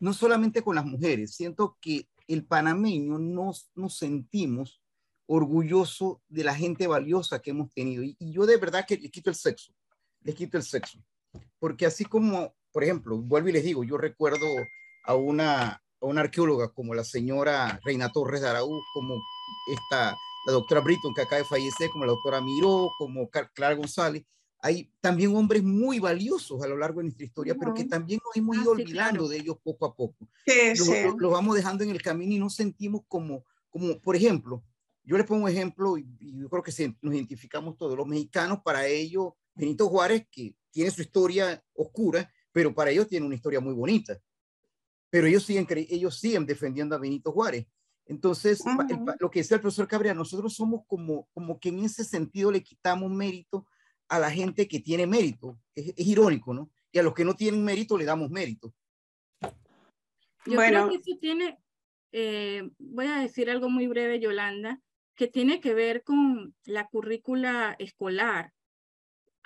no 0.00 0.14
solamente 0.14 0.62
con 0.62 0.74
las 0.74 0.86
mujeres, 0.86 1.34
siento 1.34 1.76
que 1.80 2.08
el 2.26 2.46
panameño 2.46 3.18
nos, 3.18 3.70
nos 3.74 3.98
sentimos 3.98 4.80
orgulloso 5.26 6.22
de 6.28 6.44
la 6.44 6.54
gente 6.54 6.86
valiosa 6.86 7.40
que 7.40 7.50
hemos 7.50 7.70
tenido. 7.72 8.02
Y, 8.02 8.16
yo 8.18 8.46
de 8.46 8.56
verdad 8.56 8.86
que 8.86 8.96
le 8.96 9.10
quito 9.10 9.30
el 9.30 9.36
sexo, 9.36 9.72
le 10.22 10.34
quito 10.34 10.56
el 10.56 10.62
sexo. 10.62 10.98
Porque 11.58 11.86
así 11.86 12.04
como, 12.04 12.54
por 12.72 12.84
ejemplo, 12.84 13.18
vuelvo 13.18 13.48
y 13.48 13.52
les 13.52 13.64
digo, 13.64 13.84
yo 13.84 13.98
recuerdo 13.98 14.46
a 15.04 15.14
una, 15.14 15.72
a 15.72 16.06
una 16.06 16.22
arqueóloga 16.22 16.68
como 16.72 16.94
la 16.94 17.04
señora 17.04 17.78
Reina 17.84 18.10
Torres 18.12 18.42
de 18.42 18.48
como 18.48 19.22
esta, 19.72 20.16
la 20.46 20.52
doctora 20.52 20.80
Britton 20.80 21.14
que 21.14 21.22
acaba 21.22 21.42
de 21.42 21.48
fallecer, 21.48 21.90
como 21.90 22.04
la 22.04 22.12
doctora 22.12 22.40
Miró, 22.40 22.90
como 22.98 23.28
Clara 23.28 23.74
González, 23.74 24.24
hay 24.64 24.90
también 25.02 25.36
hombres 25.36 25.62
muy 25.62 25.98
valiosos 25.98 26.62
a 26.62 26.66
lo 26.66 26.78
largo 26.78 27.00
de 27.00 27.04
nuestra 27.04 27.26
historia, 27.26 27.54
pero 27.54 27.74
que 27.74 27.84
también 27.84 28.18
nos 28.24 28.34
hemos 28.34 28.56
ido 28.56 28.70
ah, 28.70 28.72
olvidando 28.72 29.28
de 29.28 29.36
ellos 29.36 29.58
poco 29.62 29.84
a 29.84 29.94
poco. 29.94 30.26
Los 30.46 30.88
lo, 31.18 31.28
vamos 31.28 31.54
dejando 31.54 31.84
en 31.84 31.90
el 31.90 32.00
camino 32.00 32.32
y 32.32 32.38
nos 32.38 32.54
sentimos 32.54 33.02
como, 33.06 33.44
como 33.68 34.00
por 34.00 34.16
ejemplo, 34.16 34.64
yo 35.02 35.18
les 35.18 35.26
pongo 35.26 35.44
un 35.44 35.50
ejemplo 35.50 35.98
y, 35.98 36.06
yo 36.18 36.48
creo 36.48 36.62
que 36.62 36.94
nos 37.02 37.14
identificamos 37.14 37.76
todos, 37.76 37.94
los 37.94 38.06
mexicanos, 38.06 38.60
para 38.64 38.86
ellos, 38.86 39.34
Benito 39.54 39.86
Juárez, 39.88 40.26
que 40.30 40.56
tiene 40.70 40.90
su 40.90 41.02
historia 41.02 41.62
oscura, 41.74 42.32
pero 42.50 42.74
para 42.74 42.90
ellos 42.90 43.06
tiene 43.06 43.26
una 43.26 43.34
historia 43.34 43.60
muy 43.60 43.74
bonita. 43.74 44.18
Pero 45.10 45.26
ellos 45.26 45.44
siguen, 45.44 45.66
ellos 45.70 46.18
siguen 46.18 46.46
defendiendo 46.46 46.96
a 46.96 46.98
Benito 46.98 47.32
Juárez. 47.32 47.66
Entonces, 48.06 48.62
lo 49.18 49.30
que 49.30 49.40
decía 49.40 49.56
el 49.56 49.60
profesor 49.62 49.88
Cabrera, 49.88 50.14
nosotros 50.14 50.54
somos 50.54 50.82
como, 50.86 51.26
como 51.32 51.58
que 51.58 51.70
en 51.70 51.80
ese 51.80 52.04
sentido 52.04 52.50
le 52.50 52.62
quitamos 52.62 53.10
mérito 53.10 53.66
a 54.08 54.18
la 54.18 54.30
gente 54.30 54.68
que 54.68 54.80
tiene 54.80 55.06
mérito. 55.06 55.58
Es, 55.74 55.94
irónico, 55.96 56.52
¿no? 56.52 56.70
Y 56.92 56.98
a 56.98 57.02
los 57.02 57.14
que 57.14 57.24
no 57.24 57.34
tienen 57.34 57.64
mérito 57.64 57.96
le 57.96 58.04
damos 58.04 58.30
mérito. 58.30 58.74
Yo 59.40 60.54
bueno. 60.54 60.88
creo 60.88 60.90
que 60.90 61.10
eso 61.10 61.18
tiene, 61.18 61.58
eh, 62.12 62.70
voy 62.78 63.06
a 63.06 63.20
decir 63.20 63.50
algo 63.50 63.70
muy 63.70 63.86
breve, 63.86 64.20
Yolanda, 64.20 64.80
que 65.14 65.26
tiene 65.26 65.60
que 65.60 65.72
ver 65.72 66.02
con 66.02 66.54
la 66.64 66.86
currícula 66.88 67.74
escolar. 67.78 68.52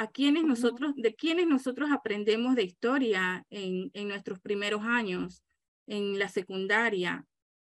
A 0.01 0.09
quienes 0.09 0.44
nosotros, 0.44 0.94
de 0.94 1.14
quienes 1.16 1.49
nosotros 1.49 1.90
aprendemos 1.90 2.55
de 2.55 2.62
historia 2.62 3.44
en, 3.51 3.90
en 3.94 4.09
nuestros 4.09 4.38
primeros 4.38 4.83
años, 4.85 5.42
en 5.88 6.18
la 6.18 6.29
secundaria. 6.29 7.27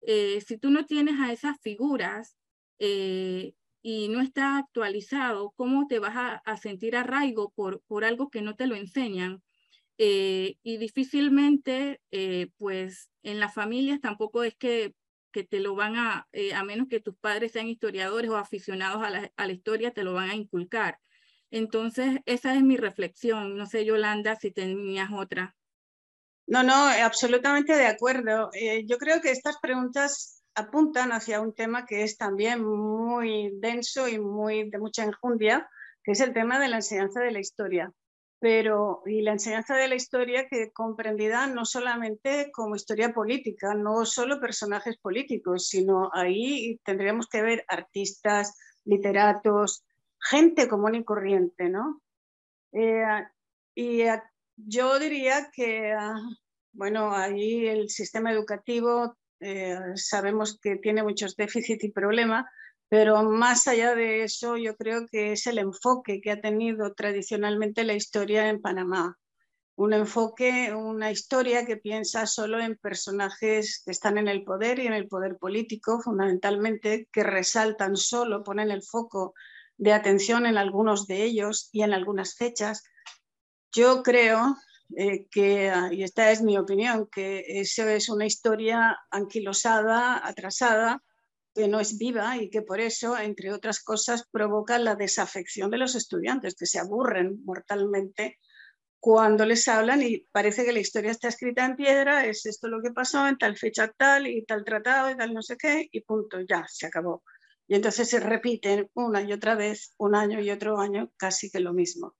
Eh, 0.05 0.41
si 0.41 0.57
tú 0.57 0.69
no 0.69 0.85
tienes 0.85 1.19
a 1.19 1.31
esas 1.31 1.59
figuras, 1.61 2.37
eh, 2.79 3.53
y 3.81 4.07
no 4.09 4.21
está 4.21 4.57
actualizado, 4.57 5.51
¿cómo 5.55 5.87
te 5.87 5.99
vas 5.99 6.41
a, 6.45 6.57
sentir 6.57 6.95
arraigo 6.95 7.51
por, 7.51 7.81
por 7.81 8.05
algo 8.05 8.29
que 8.29 8.41
no 8.41 8.55
te 8.55 8.67
lo 8.67 8.75
enseñan? 8.75 9.43
Eh, 9.97 10.55
y 10.63 10.77
difícilmente, 10.77 12.01
pues 12.57 13.09
en 13.23 13.39
las 13.39 13.53
familias 13.53 13.99
tampoco 14.01 14.43
es 14.43 14.55
que, 14.55 14.95
que 15.31 15.43
te 15.43 15.59
lo 15.59 15.75
van 15.75 15.97
a, 15.97 16.27
a 16.55 16.63
menos 16.63 16.87
que 16.89 17.01
tus 17.01 17.15
padres 17.17 17.51
sean 17.51 17.67
historiadores 17.67 18.29
o 18.31 18.37
aficionados 18.37 19.03
a 19.03 19.09
la, 19.09 19.31
a 19.35 19.47
la, 19.47 19.53
historia, 19.53 19.91
te 19.91 20.03
lo 20.03 20.13
van 20.13 20.29
a 20.29 20.35
inculcar. 20.35 20.99
Entonces, 21.51 22.19
esa 22.25 22.55
es 22.55 22.63
mi 22.63 22.77
reflexión. 22.77 23.57
No 23.57 23.65
sé, 23.67 23.85
Yolanda, 23.85 24.35
si 24.37 24.51
tenías 24.51 25.11
otra. 25.11 25.55
No, 26.47 26.63
no, 26.63 26.73
absolutamente 27.03 27.73
de 27.75 27.87
acuerdo. 27.87 28.49
yo 28.85 28.97
creo 28.97 29.21
que 29.21 29.31
estas 29.31 29.57
preguntas 29.61 30.43
apuntan 30.55 31.11
hacia 31.11 31.41
un 31.41 31.53
tema 31.53 31.85
que 31.85 32.03
es 32.03 32.17
también 32.17 32.63
muy 32.63 33.51
denso 33.59 34.07
y 34.07 34.19
muy 34.19 34.69
de 34.69 34.77
mucha 34.77 35.03
enjundia, 35.03 35.67
que 36.03 36.11
es 36.11 36.19
el 36.19 36.33
tema 36.33 36.59
de 36.59 36.67
la 36.67 36.77
enseñanza 36.77 37.21
de 37.21 37.31
la 37.31 37.39
historia. 37.39 37.91
pero 38.39 39.03
y 39.05 39.21
la 39.21 39.31
enseñanza 39.33 39.75
de 39.77 39.87
la 39.87 39.95
historia 39.95 40.47
que 40.49 40.73
comprendida 40.73 41.47
no 41.47 41.63
solamente 41.65 42.51
como 42.51 42.75
historia 42.75 43.13
política, 43.13 43.73
no 43.73 44.05
solo 44.05 44.41
personajes 44.41 44.97
políticos, 44.97 45.67
sino 45.69 46.09
ahí 46.13 46.77
tendríamos 46.83 47.27
que 47.29 47.41
ver 47.41 47.63
artistas, 47.69 48.57
literatos, 48.83 49.85
gente 50.19 50.67
común 50.67 50.95
y 50.95 51.05
corriente, 51.05 51.69
¿no? 51.69 52.01
Eh, 52.73 53.05
y 53.75 54.01
eh, 54.01 54.21
yo 54.55 54.99
diría 54.99 55.49
que, 55.53 55.93
ah, 55.93 56.19
bueno, 56.71 57.13
ahí 57.15 57.67
el 57.67 57.89
sistema 57.89 58.31
educativo 58.31 59.17
eh, 59.39 59.77
sabemos 59.95 60.59
que 60.61 60.77
tiene 60.77 61.03
muchos 61.03 61.35
déficits 61.35 61.83
y 61.83 61.91
problemas, 61.91 62.45
pero 62.89 63.23
más 63.23 63.67
allá 63.67 63.95
de 63.95 64.23
eso, 64.23 64.55
yo 64.55 64.75
creo 64.75 65.07
que 65.07 65.33
es 65.33 65.47
el 65.47 65.57
enfoque 65.57 66.21
que 66.21 66.31
ha 66.31 66.41
tenido 66.41 66.93
tradicionalmente 66.93 67.83
la 67.83 67.95
historia 67.95 68.49
en 68.49 68.61
Panamá. 68.61 69.17
Un 69.75 69.93
enfoque, 69.93 70.73
una 70.75 71.09
historia 71.09 71.65
que 71.65 71.77
piensa 71.77 72.27
solo 72.27 72.59
en 72.59 72.77
personajes 72.77 73.81
que 73.83 73.91
están 73.91 74.19
en 74.19 74.27
el 74.27 74.43
poder 74.43 74.77
y 74.77 74.85
en 74.85 74.93
el 74.93 75.07
poder 75.07 75.37
político, 75.37 75.99
fundamentalmente, 76.01 77.09
que 77.11 77.23
resaltan 77.23 77.97
solo, 77.97 78.43
ponen 78.43 78.69
el 78.69 78.83
foco 78.83 79.33
de 79.77 79.93
atención 79.93 80.45
en 80.45 80.57
algunos 80.57 81.07
de 81.07 81.23
ellos 81.23 81.69
y 81.71 81.81
en 81.81 81.93
algunas 81.93 82.35
fechas. 82.35 82.83
Yo 83.73 84.03
creo 84.03 84.55
eh, 84.95 85.27
que, 85.29 85.71
y 85.91 86.03
esta 86.03 86.31
es 86.31 86.41
mi 86.41 86.57
opinión, 86.57 87.07
que 87.11 87.43
eso 87.47 87.87
es 87.87 88.09
una 88.09 88.25
historia 88.25 88.99
anquilosada, 89.09 90.25
atrasada, 90.25 91.01
que 91.55 91.67
no 91.67 91.79
es 91.79 91.97
viva 91.97 92.37
y 92.37 92.49
que 92.49 92.61
por 92.61 92.79
eso, 92.79 93.17
entre 93.17 93.51
otras 93.51 93.83
cosas, 93.83 94.27
provoca 94.31 94.77
la 94.79 94.95
desafección 94.95 95.71
de 95.71 95.77
los 95.77 95.95
estudiantes, 95.95 96.55
que 96.55 96.65
se 96.65 96.79
aburren 96.79 97.43
mortalmente 97.45 98.39
cuando 98.99 99.45
les 99.45 99.67
hablan 99.67 100.01
y 100.01 100.19
parece 100.31 100.63
que 100.63 100.71
la 100.71 100.79
historia 100.79 101.11
está 101.11 101.27
escrita 101.27 101.65
en 101.65 101.75
piedra, 101.75 102.25
es 102.25 102.45
esto 102.45 102.69
lo 102.69 102.81
que 102.81 102.91
pasó 102.91 103.27
en 103.27 103.37
tal 103.37 103.57
fecha 103.57 103.91
tal 103.91 104.27
y 104.27 104.45
tal 104.45 104.63
tratado 104.63 105.11
y 105.11 105.17
tal 105.17 105.33
no 105.33 105.41
sé 105.41 105.57
qué, 105.57 105.89
y 105.91 106.01
punto, 106.01 106.39
ya, 106.47 106.65
se 106.69 106.85
acabó. 106.85 107.23
Y 107.67 107.75
entonces 107.75 108.09
se 108.09 108.19
repiten 108.19 108.89
una 108.93 109.21
y 109.21 109.33
otra 109.33 109.55
vez, 109.55 109.93
un 109.97 110.15
año 110.15 110.39
y 110.39 110.51
otro 110.51 110.79
año, 110.79 111.11
casi 111.17 111.51
que 111.51 111.59
lo 111.59 111.73
mismo. 111.73 112.15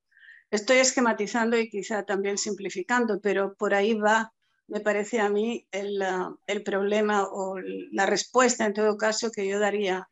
Estoy 0.54 0.78
esquematizando 0.78 1.58
y 1.58 1.68
quizá 1.68 2.04
también 2.04 2.38
simplificando, 2.38 3.20
pero 3.20 3.56
por 3.56 3.74
ahí 3.74 3.96
va 3.96 4.32
me 4.68 4.82
parece 4.82 5.20
a 5.20 5.28
mí 5.28 5.68
el, 5.72 6.63
problema 6.63 7.24
o 7.24 7.58
la 7.92 8.06
respuesta 8.06 8.63
en 8.63 8.74
todo 8.76 8.96
caso 8.96 9.32
que 9.32 9.48
yo 9.48 9.58
daría. 9.58 10.08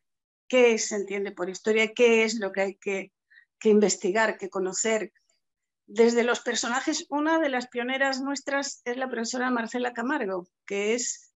¿Qué 0.48 0.80
se 0.80 0.96
entiende 0.96 1.32
por 1.32 1.52
historia? 1.52 1.94
¿Qué 1.94 2.24
es 2.24 2.40
lo 2.40 2.52
que 2.52 2.62
hay 2.62 2.76
que, 2.76 3.12
que 3.60 3.70
investigar, 3.70 4.40
que 4.40 4.50
conocer? 4.50 5.14
Desde 5.86 6.24
los 6.24 6.40
personajes, 6.40 7.06
una 7.10 7.38
de 7.38 7.50
las 7.50 7.68
pioneras 7.68 8.20
nuestras 8.20 8.82
es 8.84 8.98
la 8.98 9.10
profesora 9.10 9.52
Marcela 9.52 9.94
Camargo, 9.94 10.48
que 10.66 10.96
es, 10.96 11.31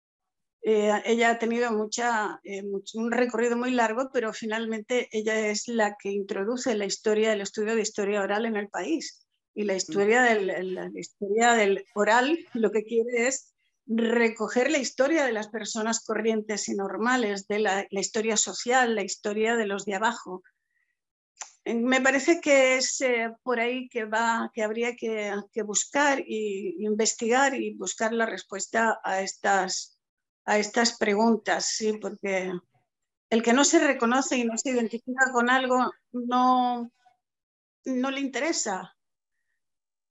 eh, 0.64 1.03
ella 1.05 1.31
ha 1.31 1.38
tenido 1.38 1.70
mucha, 1.72 2.40
eh, 2.42 2.62
un 2.94 3.12
recorrido 3.12 3.57
muy 3.57 3.70
largo, 3.70 4.11
pero 4.12 4.33
finalmente 4.33 5.09
ella 5.12 5.48
es 5.48 5.68
la 5.68 5.96
que 5.98 6.11
introduce 6.11 6.74
la 6.74 6.87
historia, 6.87 7.33
el 7.33 7.42
estudio 7.42 7.74
de 7.74 7.83
historia 7.83 8.22
oral 8.22 8.46
en 8.46 8.57
el 8.57 8.68
país 8.68 9.24
y 9.55 9.64
la 9.64 9.74
historia 9.74 10.22
del, 10.22 10.74
la 10.74 10.90
historia 10.94 11.53
del 11.53 11.85
oral 11.94 12.38
lo 12.55 12.70
que 12.70 12.85
quiere 12.85 13.29
es 13.29 13.55
recoger 13.87 14.70
la 14.70 14.79
historia 14.79 15.24
de 15.24 15.33
las 15.33 15.48
personas 15.48 16.03
corrientes 16.05 16.68
y 16.68 16.74
normales, 16.74 17.46
de 17.46 17.59
la, 17.59 17.87
historia 17.90 18.37
social, 18.37 18.94
la 18.94 19.03
historia 19.03 19.57
de 19.57 19.66
los 19.66 19.85
de 19.85 19.94
abajo. 19.94 20.42
Me 21.66 22.00
parece 22.00 22.40
que 22.40 22.77
es 22.77 23.00
eh, 23.00 23.31
por 23.42 23.61
ahí 23.61 23.88
que, 23.88 24.05
va, 24.05 24.50
que 24.53 24.62
habría 24.62 24.96
que, 24.96 25.62
buscar 25.62 26.20
e 26.20 26.74
investigar 26.79 27.55
y 27.55 27.74
buscar 27.74 28.12
la 28.12 28.27
respuesta 28.27 29.00
a 29.03 29.22
estas, 29.22 29.93
a 30.44 30.59
estas 30.59 30.96
preguntas, 30.98 31.66
¿sí? 31.66 31.94
porque 31.94 32.52
el 33.30 33.42
que 33.42 33.52
no 33.52 33.64
se 33.64 33.78
reconoce 33.78 34.37
y 34.37 34.44
no 34.44 34.57
se 34.57 34.70
identifica 34.70 35.33
con 35.33 35.50
algo 35.50 35.90
no, 36.12 36.90
no 37.85 38.11
le 38.11 38.20
interesa. 38.20 38.94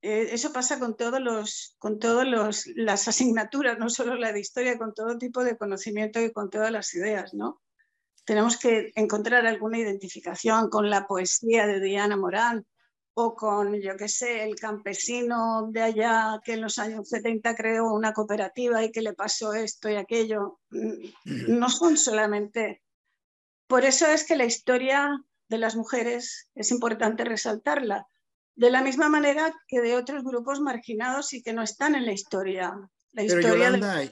Eh, 0.02 0.30
eso 0.34 0.52
pasa 0.52 0.80
con 0.80 0.98
todos 0.98 1.22
los, 1.22 1.76
con 1.80 1.98
todos 1.98 2.28
los, 2.28 2.68
las 2.76 3.08
asignaturas, 3.08 3.80
no 3.80 3.90
solo 3.90 4.16
la 4.16 4.34
de 4.34 4.42
historia, 4.42 4.78
con 4.78 4.94
todo 4.94 5.18
tipo 5.18 5.44
de 5.44 5.58
conocimiento 5.58 6.20
y 6.20 6.34
con 6.34 6.50
todas 6.50 6.72
las 6.72 6.94
ideas, 6.94 7.34
¿no? 7.34 7.62
Tenemos 8.26 8.58
que 8.58 8.92
encontrar 8.96 9.46
alguna 9.46 9.78
identificación 9.78 10.70
con 10.70 10.90
la 10.90 11.08
poesía 11.08 11.68
de 11.68 11.80
Diana 11.80 12.18
Morán 12.18 12.66
o 13.16 13.36
con, 13.36 13.76
yo 13.80 13.96
qué 13.96 14.08
sé, 14.08 14.44
el 14.44 14.56
campesino 14.56 15.68
de 15.72 15.82
allá 15.82 16.40
que 16.44 16.54
en 16.54 16.62
los 16.62 16.80
años 16.80 17.10
70 17.10 17.56
creó 17.56 17.94
una 17.94 18.14
cooperativa 18.14 18.84
y 18.84 18.92
que 18.92 19.02
le 19.02 19.14
pasó 19.14 19.54
esto 19.54 19.90
y 19.90 19.96
aquello. 19.96 20.60
No 21.24 21.70
son 21.70 21.98
solamente... 21.98 22.82
Por 23.68 23.86
eso 23.86 24.08
es 24.08 24.26
que 24.26 24.36
la 24.36 24.46
historia 24.46 25.24
de 25.48 25.58
las 25.58 25.76
mujeres 25.76 26.50
es 26.56 26.72
importante 26.72 27.24
resaltarla, 27.24 28.08
de 28.56 28.70
la 28.70 28.82
misma 28.82 29.10
manera 29.10 29.54
que 29.68 29.82
de 29.82 29.96
otros 29.96 30.24
grupos 30.24 30.60
marginados 30.60 31.34
y 31.34 31.42
que 31.42 31.54
no 31.54 31.64
están 31.64 31.96
en 31.96 32.06
la 32.06 32.12
historia. 32.12 32.74
La 33.12 33.24
Pero 33.26 33.42
Yolanda, 33.42 34.04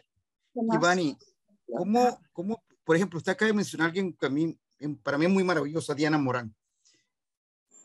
Ivani, 0.53 1.17
¿cómo, 1.65 2.19
¿cómo, 2.33 2.63
por 2.83 2.95
ejemplo, 2.95 3.17
usted 3.17 3.33
acaba 3.33 3.47
de 3.47 3.53
mencionar 3.53 3.85
a 3.85 3.89
alguien 3.89 4.13
que 4.13 4.25
a 4.25 4.29
mí, 4.29 4.57
para 5.03 5.17
mí 5.17 5.25
es 5.25 5.31
muy 5.31 5.43
maravillosa, 5.43 5.93
Diana 5.93 6.17
Morán. 6.17 6.55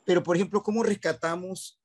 Pero, 0.06 0.22
por 0.22 0.36
ejemplo, 0.36 0.62
¿cómo 0.62 0.84
rescatamos, 0.84 1.80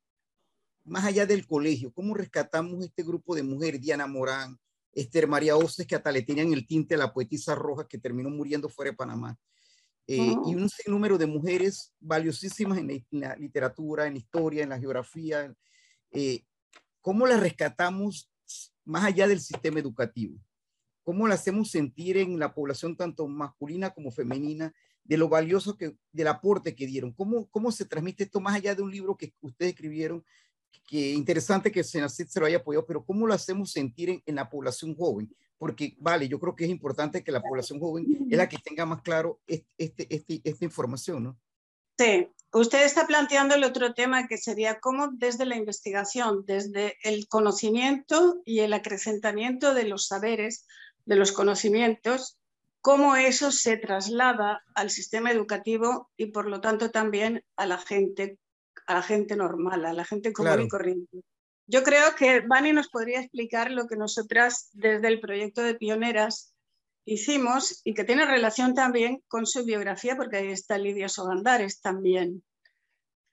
más 0.83 1.05
allá 1.05 1.25
del 1.25 1.47
colegio, 1.47 1.91
cómo 1.91 2.13
rescatamos 2.13 2.85
este 2.85 3.01
grupo 3.01 3.33
de 3.33 3.41
mujeres, 3.41 3.81
Diana 3.81 4.05
Morán, 4.05 4.59
Esther 4.93 5.27
María 5.27 5.57
Oces, 5.57 5.87
que 5.87 5.95
hasta 5.95 6.11
le 6.11 6.21
tenían 6.21 6.53
el 6.53 6.67
tinte 6.67 6.93
a 6.93 6.99
la 6.99 7.11
poetisa 7.11 7.55
roja 7.55 7.87
que 7.87 7.97
terminó 7.97 8.29
muriendo 8.29 8.69
fuera 8.69 8.91
de 8.91 8.97
Panamá? 8.97 9.35
Eh, 10.05 10.35
y 10.45 10.53
un 10.53 10.69
número 10.85 11.17
de 11.17 11.25
mujeres 11.25 11.93
valiosísimas 11.99 12.77
en 12.77 13.03
la, 13.09 13.35
literatura, 13.37 14.05
en 14.05 14.13
la 14.13 14.19
historia, 14.19 14.63
en 14.63 14.69
la 14.69 14.79
geografía. 14.79 15.51
Eh, 16.11 16.43
¿Cómo 17.01 17.25
las 17.25 17.39
rescatamos 17.39 18.31
más 18.85 19.03
allá 19.03 19.27
del 19.27 19.41
sistema 19.41 19.79
educativo? 19.79 20.37
¿Cómo 21.03 21.27
las 21.27 21.41
hacemos 21.41 21.71
sentir 21.71 22.17
en 22.17 22.39
la 22.39 22.53
población 22.53 22.95
tanto 22.95 23.27
masculina 23.27 23.91
como 23.91 24.11
femenina 24.11 24.73
de 25.03 25.17
lo 25.17 25.29
valioso 25.29 25.77
que, 25.77 25.95
del 26.11 26.27
aporte 26.27 26.75
que 26.75 26.87
dieron? 26.87 27.11
¿Cómo, 27.11 27.47
cómo 27.49 27.71
se 27.71 27.85
transmite 27.85 28.23
esto 28.23 28.39
más 28.39 28.55
allá 28.55 28.75
de 28.75 28.81
un 28.81 28.91
libro 28.91 29.17
que 29.17 29.33
ustedes 29.41 29.73
escribieron? 29.73 30.23
Que 30.87 31.11
interesante 31.11 31.71
que 31.71 31.83
Senacit 31.83 32.29
se 32.29 32.39
lo 32.39 32.45
haya 32.45 32.57
apoyado, 32.57 32.85
pero 32.85 33.03
¿cómo 33.03 33.27
lo 33.27 33.33
hacemos 33.33 33.71
sentir 33.71 34.09
en, 34.09 34.23
en 34.25 34.35
la 34.35 34.49
población 34.49 34.95
joven? 34.95 35.33
porque, 35.61 35.95
vale, 35.99 36.27
yo 36.27 36.39
creo 36.39 36.55
que 36.55 36.63
es 36.63 36.71
importante 36.71 37.23
que 37.23 37.31
la 37.31 37.39
población 37.39 37.79
joven 37.79 38.25
es 38.31 38.35
la 38.35 38.49
que 38.49 38.57
tenga 38.57 38.83
más 38.87 39.03
claro 39.03 39.39
este, 39.45 40.07
este, 40.09 40.41
esta 40.43 40.65
información, 40.65 41.23
¿no? 41.23 41.39
Sí, 41.99 42.27
usted 42.51 42.83
está 42.83 43.05
planteando 43.05 43.53
el 43.53 43.63
otro 43.63 43.93
tema 43.93 44.27
que 44.27 44.39
sería 44.39 44.79
cómo 44.79 45.09
desde 45.13 45.45
la 45.45 45.55
investigación, 45.55 46.45
desde 46.47 46.97
el 47.03 47.27
conocimiento 47.27 48.41
y 48.43 48.61
el 48.61 48.73
acrecentamiento 48.73 49.75
de 49.75 49.83
los 49.83 50.07
saberes, 50.07 50.65
de 51.11 51.17
los 51.17 51.33
conocimientos, 51.33 52.39
cómo 52.79 53.17
eso 53.17 53.51
se 53.51 53.75
traslada 53.75 54.63
al 54.75 54.89
sistema 54.89 55.29
educativo 55.29 56.09
y 56.15 56.27
por 56.27 56.47
lo 56.47 56.61
tanto 56.61 56.89
también 56.89 57.43
a 57.57 57.65
la 57.65 57.77
gente, 57.77 58.39
a 58.87 58.93
la 58.93 59.01
gente 59.01 59.35
normal, 59.35 59.85
a 59.85 59.91
la 59.91 60.05
gente 60.05 60.31
común 60.31 60.61
y 60.61 60.69
corriente. 60.69 61.19
Yo 61.67 61.83
creo 61.83 62.15
que 62.17 62.39
Vani 62.39 62.71
nos 62.71 62.87
podría 62.87 63.19
explicar 63.19 63.71
lo 63.71 63.87
que 63.87 63.97
nosotras 63.97 64.69
desde 64.71 65.09
el 65.09 65.19
proyecto 65.19 65.61
de 65.61 65.75
Pioneras 65.75 66.53
hicimos 67.03 67.81
y 67.83 67.93
que 67.93 68.05
tiene 68.05 68.23
relación 68.23 68.73
también 68.73 69.21
con 69.27 69.45
su 69.45 69.65
biografía, 69.65 70.15
porque 70.15 70.37
ahí 70.37 70.51
está 70.51 70.77
Lidia 70.77 71.09
Sogandares 71.09 71.81
también, 71.81 72.41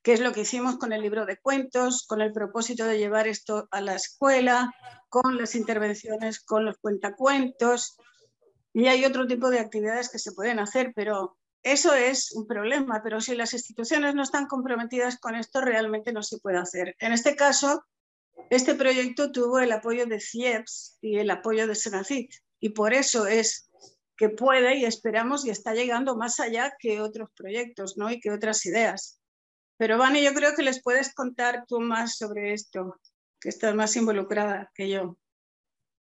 qué 0.09 0.15
es 0.15 0.21
lo 0.21 0.33
que 0.33 0.41
hicimos 0.41 0.79
con 0.79 0.95
el 0.95 1.03
libro 1.03 1.27
de 1.27 1.37
cuentos, 1.37 2.07
con 2.07 2.23
el 2.23 2.33
propósito 2.33 2.87
de 2.87 2.97
llevar 2.97 3.29
esto 3.29 3.69
a 3.71 3.83
la 3.83 3.95
escuela, 3.95 4.75
con 5.11 5.37
las 5.37 5.55
intervenciones 5.55 6.41
con 6.41 6.65
los 6.65 6.79
cuentacuentos, 6.79 7.99
y 8.73 8.87
hay 8.87 9.05
otro 9.05 9.27
tipo 9.27 9.51
de 9.51 9.59
actividades 9.59 10.09
que 10.09 10.19
se 10.19 10.33
pueden 10.33 10.61
hacer, 10.61 10.95
pero 10.97 11.37
eso 11.63 11.95
es 11.95 12.33
un 12.33 12.47
problema, 12.47 13.03
pero 13.05 13.21
si 13.21 13.35
las 13.35 13.53
instituciones 13.53 14.15
no 14.15 14.23
están 14.23 14.47
comprometidas 14.47 15.19
con 15.19 15.35
esto, 15.35 15.61
realmente 15.61 16.11
no 16.15 16.23
se 16.23 16.39
puede 16.39 16.57
hacer. 16.57 16.97
En 17.01 17.13
este 17.13 17.37
caso, 17.37 17.85
este 18.49 18.75
proyecto 18.75 19.31
tuvo 19.31 19.59
el 19.59 19.73
apoyo 19.73 20.07
de 20.07 20.21
CIEPS 20.21 20.97
y 21.03 21.19
el 21.19 21.29
apoyo 21.29 21.67
de 21.67 21.75
Senacit 21.75 22.33
y 22.61 22.71
por 22.71 22.95
eso 22.95 23.27
es 23.27 23.71
que 24.17 24.31
puede 24.31 24.79
y 24.79 24.87
esperamos 24.87 25.45
y 25.45 25.51
está 25.51 25.75
llegando 25.75 26.17
más 26.17 26.41
allá 26.41 26.73
que 26.79 27.03
otros 27.03 27.29
proyectos 27.37 27.99
¿no? 27.99 28.11
y 28.11 28.21
que 28.21 28.31
otras 28.31 28.65
ideas. 28.65 29.18
Pero 29.79 29.97
Vani, 29.97 30.23
yo 30.23 30.35
creo 30.35 30.55
que 30.55 30.63
les 30.63 30.83
puedes 30.83 31.15
contar 31.15 31.65
tú 31.67 31.81
más 31.81 32.17
sobre 32.17 32.53
esto, 32.53 33.01
que 33.41 33.49
estás 33.49 33.75
más 33.75 33.97
involucrada 33.97 34.71
que 34.75 34.91
yo. 34.91 35.17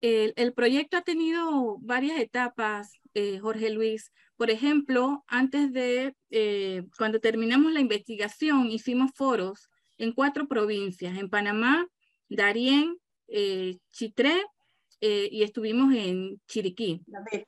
El, 0.00 0.52
proyecto 0.54 0.96
ha 0.96 1.02
tenido 1.02 1.76
varias 1.78 2.18
etapas, 2.18 2.92
eh, 3.14 3.38
Jorge 3.38 3.70
Luis. 3.70 4.12
Por 4.36 4.50
ejemplo, 4.50 5.24
antes 5.26 5.72
de, 5.72 6.14
eh, 6.30 6.84
cuando 6.96 7.20
terminamos 7.20 7.72
la 7.72 7.80
investigación, 7.80 8.70
hicimos 8.70 9.10
foros 9.14 9.68
en 9.98 10.12
cuatro 10.12 10.48
provincias, 10.48 11.18
en 11.18 11.28
Panamá, 11.28 11.86
Darién, 12.28 12.98
eh, 13.28 13.78
Chitré 13.90 14.42
eh, 15.00 15.28
y 15.30 15.42
estuvimos 15.42 15.94
en 15.94 16.40
Chiriquí. 16.46 17.02
David. 17.06 17.44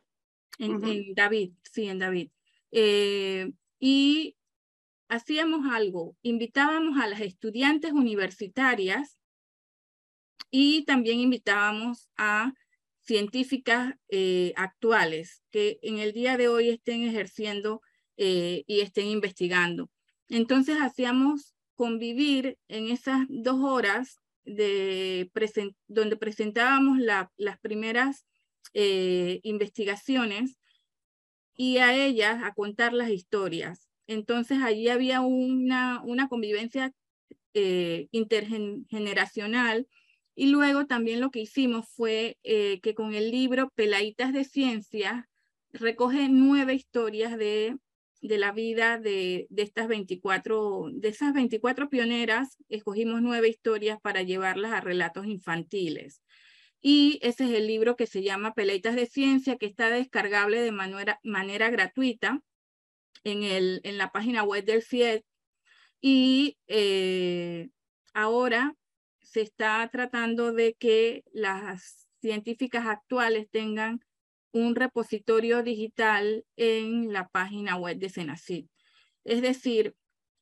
En, 0.59 1.15
David, 1.15 1.53
sí, 1.63 1.89
en 1.89 1.99
David. 1.99 2.31
Eh, 2.71 3.51
y 3.79 4.37
hacíamos 5.11 5.67
algo, 5.71 6.17
invitábamos 6.23 6.99
a 6.99 7.07
las 7.07 7.21
estudiantes 7.21 7.93
universitarias 7.93 9.19
y 10.51 10.85
también 10.85 11.21
invitábamos 11.21 12.09
a 12.17 12.55
científicas 13.01 13.95
actuales 14.57 15.43
que 15.51 15.79
en 15.83 15.99
el 15.99 16.13
día 16.13 16.37
de 16.37 16.49
hoy 16.49 16.71
estén 16.71 17.03
ejerciendo 17.03 17.83
y 18.17 18.81
estén 18.81 19.07
investigando. 19.07 19.91
Entonces 20.29 20.79
hacíamos 20.81 21.55
convivir 21.75 22.59
en 22.69 22.89
esas 22.89 23.27
dos 23.29 23.61
horas 23.63 24.19
de 24.45 25.31
donde 25.89 26.17
presentábamos 26.17 26.99
las 26.99 27.59
primeras 27.61 28.27
eh, 28.75 29.41
investigaciones 29.43 30.59
y 31.55 31.79
a 31.79 31.95
ellas 31.95 32.43
a 32.45 32.55
contar 32.55 32.93
las 32.93 33.11
historias. 33.11 33.90
Entonces 34.11 34.59
allí 34.61 34.89
había 34.89 35.21
una, 35.21 36.03
una 36.03 36.29
convivencia 36.29 36.93
eh, 37.55 38.09
intergeneracional 38.11 39.87
y 40.35 40.49
luego 40.49 40.87
también 40.87 41.21
lo 41.21 41.31
que 41.31 41.39
hicimos 41.39 41.89
fue 41.89 42.37
eh, 42.43 42.81
que 42.81 42.95
con 42.95 43.15
el 43.15 43.31
libro 43.31 43.71
Peladitas 43.77 44.33
de 44.33 44.43
Ciencia 44.43 45.29
recoge 45.73 46.29
nueve 46.29 46.75
historias 46.75 47.39
de 47.39 47.77
de 48.21 48.37
la 48.37 48.53
vida 48.53 48.99
de, 48.99 49.47
estas 49.57 49.89
24, 49.89 50.91
de 50.93 51.09
esas 51.09 51.33
24 51.33 51.89
pioneras, 51.89 52.59
escogimos 52.69 53.23
nueve 53.23 53.49
historias 53.49 53.99
para 53.99 54.23
llevarlas 54.23 54.73
a 54.73 54.83
relatos 54.83 55.25
infantiles. 55.25 56.21
Y 56.83 57.19
ese 57.23 57.45
es 57.45 57.51
el 57.53 57.67
libro 57.67 57.97
que 57.97 58.07
se 58.07 58.23
llama 58.23 58.53
Peleitas 58.53 58.95
de 58.95 59.07
Ciencia, 59.07 59.57
que 59.57 59.65
está 59.65 59.89
descargable 59.89 60.61
de 60.61 60.73
manera, 60.73 61.19
manera 61.23 61.71
gratuita 61.71 62.43
en, 63.25 63.43
el, 63.43 63.81
en 63.85 63.99
la 63.99 64.11
página 64.13 64.43
web 64.43 64.65
del 64.65 64.83
FIED. 64.83 65.23
Y 66.01 66.59
eh, 66.67 67.69
ahora 68.15 68.75
se 69.23 69.43
está 69.43 69.89
tratando 69.93 70.53
de 70.53 70.75
que 70.75 71.25
las 71.33 72.09
científicas 72.21 72.87
actuales 72.87 73.49
tengan 73.51 74.01
un 74.53 74.75
repositorio 74.75 75.63
digital 75.63 76.45
en 76.57 77.13
la 77.13 77.29
página 77.29 77.77
web 77.77 77.99
de 77.99 78.09
Senacid. 78.09 78.67
Es 79.25 79.43
decir, 79.43 79.95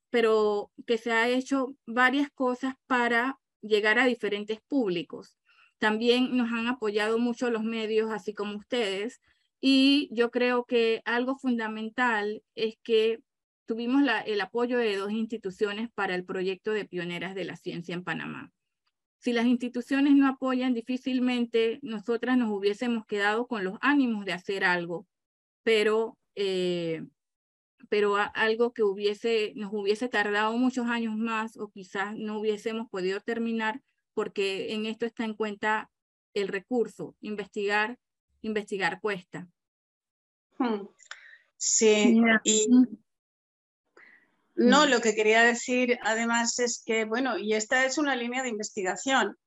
pero 0.09 0.71
que 0.87 0.97
se 0.97 1.11
ha 1.11 1.29
hecho 1.29 1.75
varias 1.85 2.29
cosas 2.31 2.75
para 2.87 3.39
llegar 3.61 3.99
a 3.99 4.05
diferentes 4.05 4.59
públicos. 4.61 5.37
También 5.77 6.35
nos 6.35 6.51
han 6.51 6.67
apoyado 6.67 7.19
mucho 7.19 7.49
los 7.49 7.63
medios, 7.63 8.11
así 8.11 8.33
como 8.33 8.57
ustedes, 8.57 9.21
y 9.61 10.09
yo 10.11 10.31
creo 10.31 10.65
que 10.65 11.01
algo 11.05 11.37
fundamental 11.37 12.43
es 12.55 12.75
que 12.83 13.19
tuvimos 13.65 14.03
el 14.25 14.41
apoyo 14.41 14.77
de 14.77 14.95
dos 14.95 15.11
instituciones 15.11 15.89
para 15.93 16.15
el 16.15 16.25
proyecto 16.25 16.71
de 16.71 16.85
Pioneras 16.85 17.35
de 17.35 17.45
la 17.45 17.55
Ciencia 17.55 17.93
en 17.93 18.03
Panamá. 18.03 18.51
Si 19.19 19.33
las 19.33 19.45
instituciones 19.45 20.15
no 20.15 20.27
apoyan, 20.27 20.73
difícilmente 20.73 21.79
nosotras 21.81 22.37
nos 22.37 22.49
hubiésemos 22.49 23.05
quedado 23.05 23.47
con 23.47 23.63
los 23.65 23.77
ánimos 23.81 24.25
de 24.25 24.33
hacer 24.33 24.63
algo, 24.63 25.05
pero, 25.61 26.17
eh, 26.35 27.05
pero 27.89 28.15
algo 28.15 28.73
que 28.73 28.83
hubiese, 28.83 29.51
nos 29.55 29.73
hubiese 29.73 30.07
tardado 30.07 30.57
muchos 30.57 30.87
años 30.87 31.17
más 31.17 31.57
o 31.57 31.69
quizás 31.69 32.15
no 32.15 32.39
hubiésemos 32.39 32.89
podido 32.89 33.19
terminar 33.19 33.81
porque 34.13 34.73
en 34.73 34.85
esto 34.85 35.05
está 35.05 35.25
en 35.25 35.33
cuenta 35.33 35.91
el 36.33 36.47
recurso, 36.47 37.15
investigar, 37.19 37.99
investigar 38.41 38.99
cuesta. 39.01 39.47
Hmm. 40.57 40.87
Sí, 41.57 42.21
y 42.43 42.67
no, 44.59 44.85
mm. 44.85 44.89
lo 44.89 45.01
que 45.01 45.15
quería 45.15 45.43
decir 45.43 45.97
además 46.03 46.59
es 46.59 46.83
que, 46.85 47.05
bueno, 47.05 47.37
y 47.37 47.53
esta 47.53 47.85
es 47.85 47.97
una 47.97 48.15
línea 48.15 48.43
de 48.43 48.49
investigación. 48.49 49.37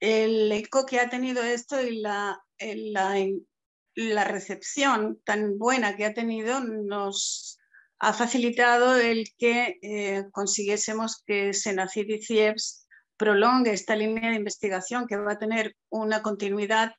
El 0.00 0.50
eco 0.52 0.86
que 0.86 1.00
ha 1.00 1.10
tenido 1.10 1.42
esto 1.42 1.80
y 1.82 2.00
la, 2.00 2.40
la, 2.58 4.24
recepción 4.24 5.20
tan 5.24 5.58
buena 5.58 5.96
que 5.96 6.06
ha 6.06 6.14
tenido 6.14 6.60
nos 6.60 7.58
ha 7.98 8.12
facilitado 8.12 8.96
el 8.96 9.26
que 9.36 9.78
eh, 9.82 10.24
consiguiésemos 10.32 11.22
que 11.26 11.52
Senacid 11.52 12.08
y 12.08 12.22
CIEPS 12.22 12.86
prolongue 13.18 13.72
esta 13.72 13.96
línea 13.96 14.30
de 14.30 14.36
investigación 14.36 15.06
que 15.06 15.16
va 15.16 15.32
a 15.32 15.38
tener 15.38 15.76
una 15.90 16.22
continuidad 16.22 16.94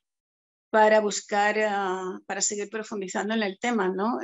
para 0.70 1.00
buscar, 1.00 1.56
ah, 1.58 2.20
para 2.26 2.40
seguir 2.40 2.70
profundizando 2.70 3.34
en 3.34 3.42
el 3.42 3.58
tema, 3.58 3.88
¿no? 3.88 4.18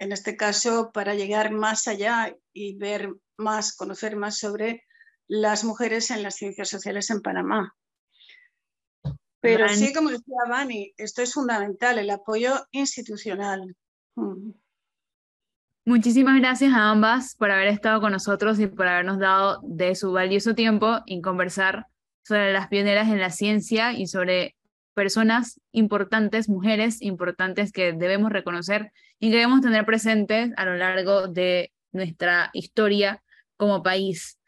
en 0.00 0.12
este 0.12 0.34
caso 0.34 0.90
para 0.92 1.14
llegar 1.14 1.52
más 1.52 1.86
allá 1.86 2.34
y 2.54 2.76
ver 2.78 3.10
más, 3.36 3.76
conocer 3.76 4.16
más 4.16 4.38
sobre 4.38 4.84
las 5.28 5.62
mujeres 5.62 6.10
en 6.10 6.22
las 6.22 6.36
ciencias 6.36 6.68
sociales 6.68 7.10
en 7.10 7.20
Panamá. 7.20 7.76
Pero 9.40 9.68
sí, 9.68 9.92
como 9.92 10.10
decía 10.10 10.36
Vani, 10.48 10.92
esto 10.96 11.22
es 11.22 11.32
fundamental, 11.32 11.98
el 11.98 12.10
apoyo 12.10 12.66
institucional. 12.72 13.74
Mm. 14.16 14.50
Muchísimas 15.86 16.38
gracias 16.40 16.72
a 16.72 16.90
ambas 16.90 17.34
por 17.36 17.50
haber 17.50 17.68
estado 17.68 18.00
con 18.00 18.12
nosotros 18.12 18.58
y 18.58 18.66
por 18.66 18.86
habernos 18.86 19.18
dado 19.18 19.60
de 19.62 19.94
su 19.94 20.12
valioso 20.12 20.54
tiempo 20.54 21.00
en 21.06 21.22
conversar 21.22 21.86
sobre 22.22 22.52
las 22.52 22.68
pioneras 22.68 23.08
en 23.08 23.18
la 23.18 23.30
ciencia 23.30 23.92
y 23.92 24.06
sobre 24.06 24.56
personas 24.94 25.60
importantes, 25.72 26.48
mujeres 26.48 27.00
importantes 27.02 27.72
que 27.72 27.92
debemos 27.92 28.32
reconocer 28.32 28.92
y 29.18 29.30
que 29.30 29.36
debemos 29.36 29.60
tener 29.60 29.84
presentes 29.84 30.52
a 30.56 30.64
lo 30.64 30.76
largo 30.76 31.28
de 31.28 31.72
nuestra 31.92 32.50
historia 32.52 33.22
como 33.56 33.82
país. 33.82 34.38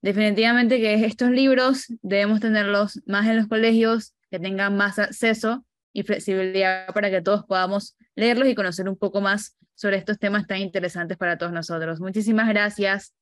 Definitivamente 0.00 0.80
que 0.80 0.94
estos 1.04 1.30
libros 1.30 1.86
debemos 2.02 2.40
tenerlos 2.40 3.00
más 3.06 3.26
en 3.26 3.36
los 3.36 3.46
colegios, 3.46 4.14
que 4.30 4.40
tengan 4.40 4.76
más 4.76 4.98
acceso 4.98 5.64
y 5.92 6.02
flexibilidad 6.02 6.92
para 6.92 7.10
que 7.10 7.22
todos 7.22 7.44
podamos 7.44 7.96
leerlos 8.16 8.48
y 8.48 8.54
conocer 8.54 8.88
un 8.88 8.96
poco 8.96 9.20
más 9.20 9.56
sobre 9.74 9.96
estos 9.96 10.18
temas 10.18 10.46
tan 10.46 10.58
interesantes 10.58 11.16
para 11.16 11.38
todos 11.38 11.52
nosotros. 11.52 12.00
Muchísimas 12.00 12.48
gracias 12.48 13.14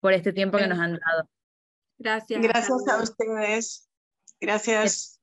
por 0.00 0.12
este 0.12 0.32
tiempo 0.32 0.58
que 0.58 0.66
nos 0.66 0.78
han 0.78 0.92
dado. 0.92 1.28
Gracias. 1.98 2.40
Gracias 2.40 2.88
a 2.88 3.02
ustedes. 3.02 3.88
Gracias. 4.40 5.18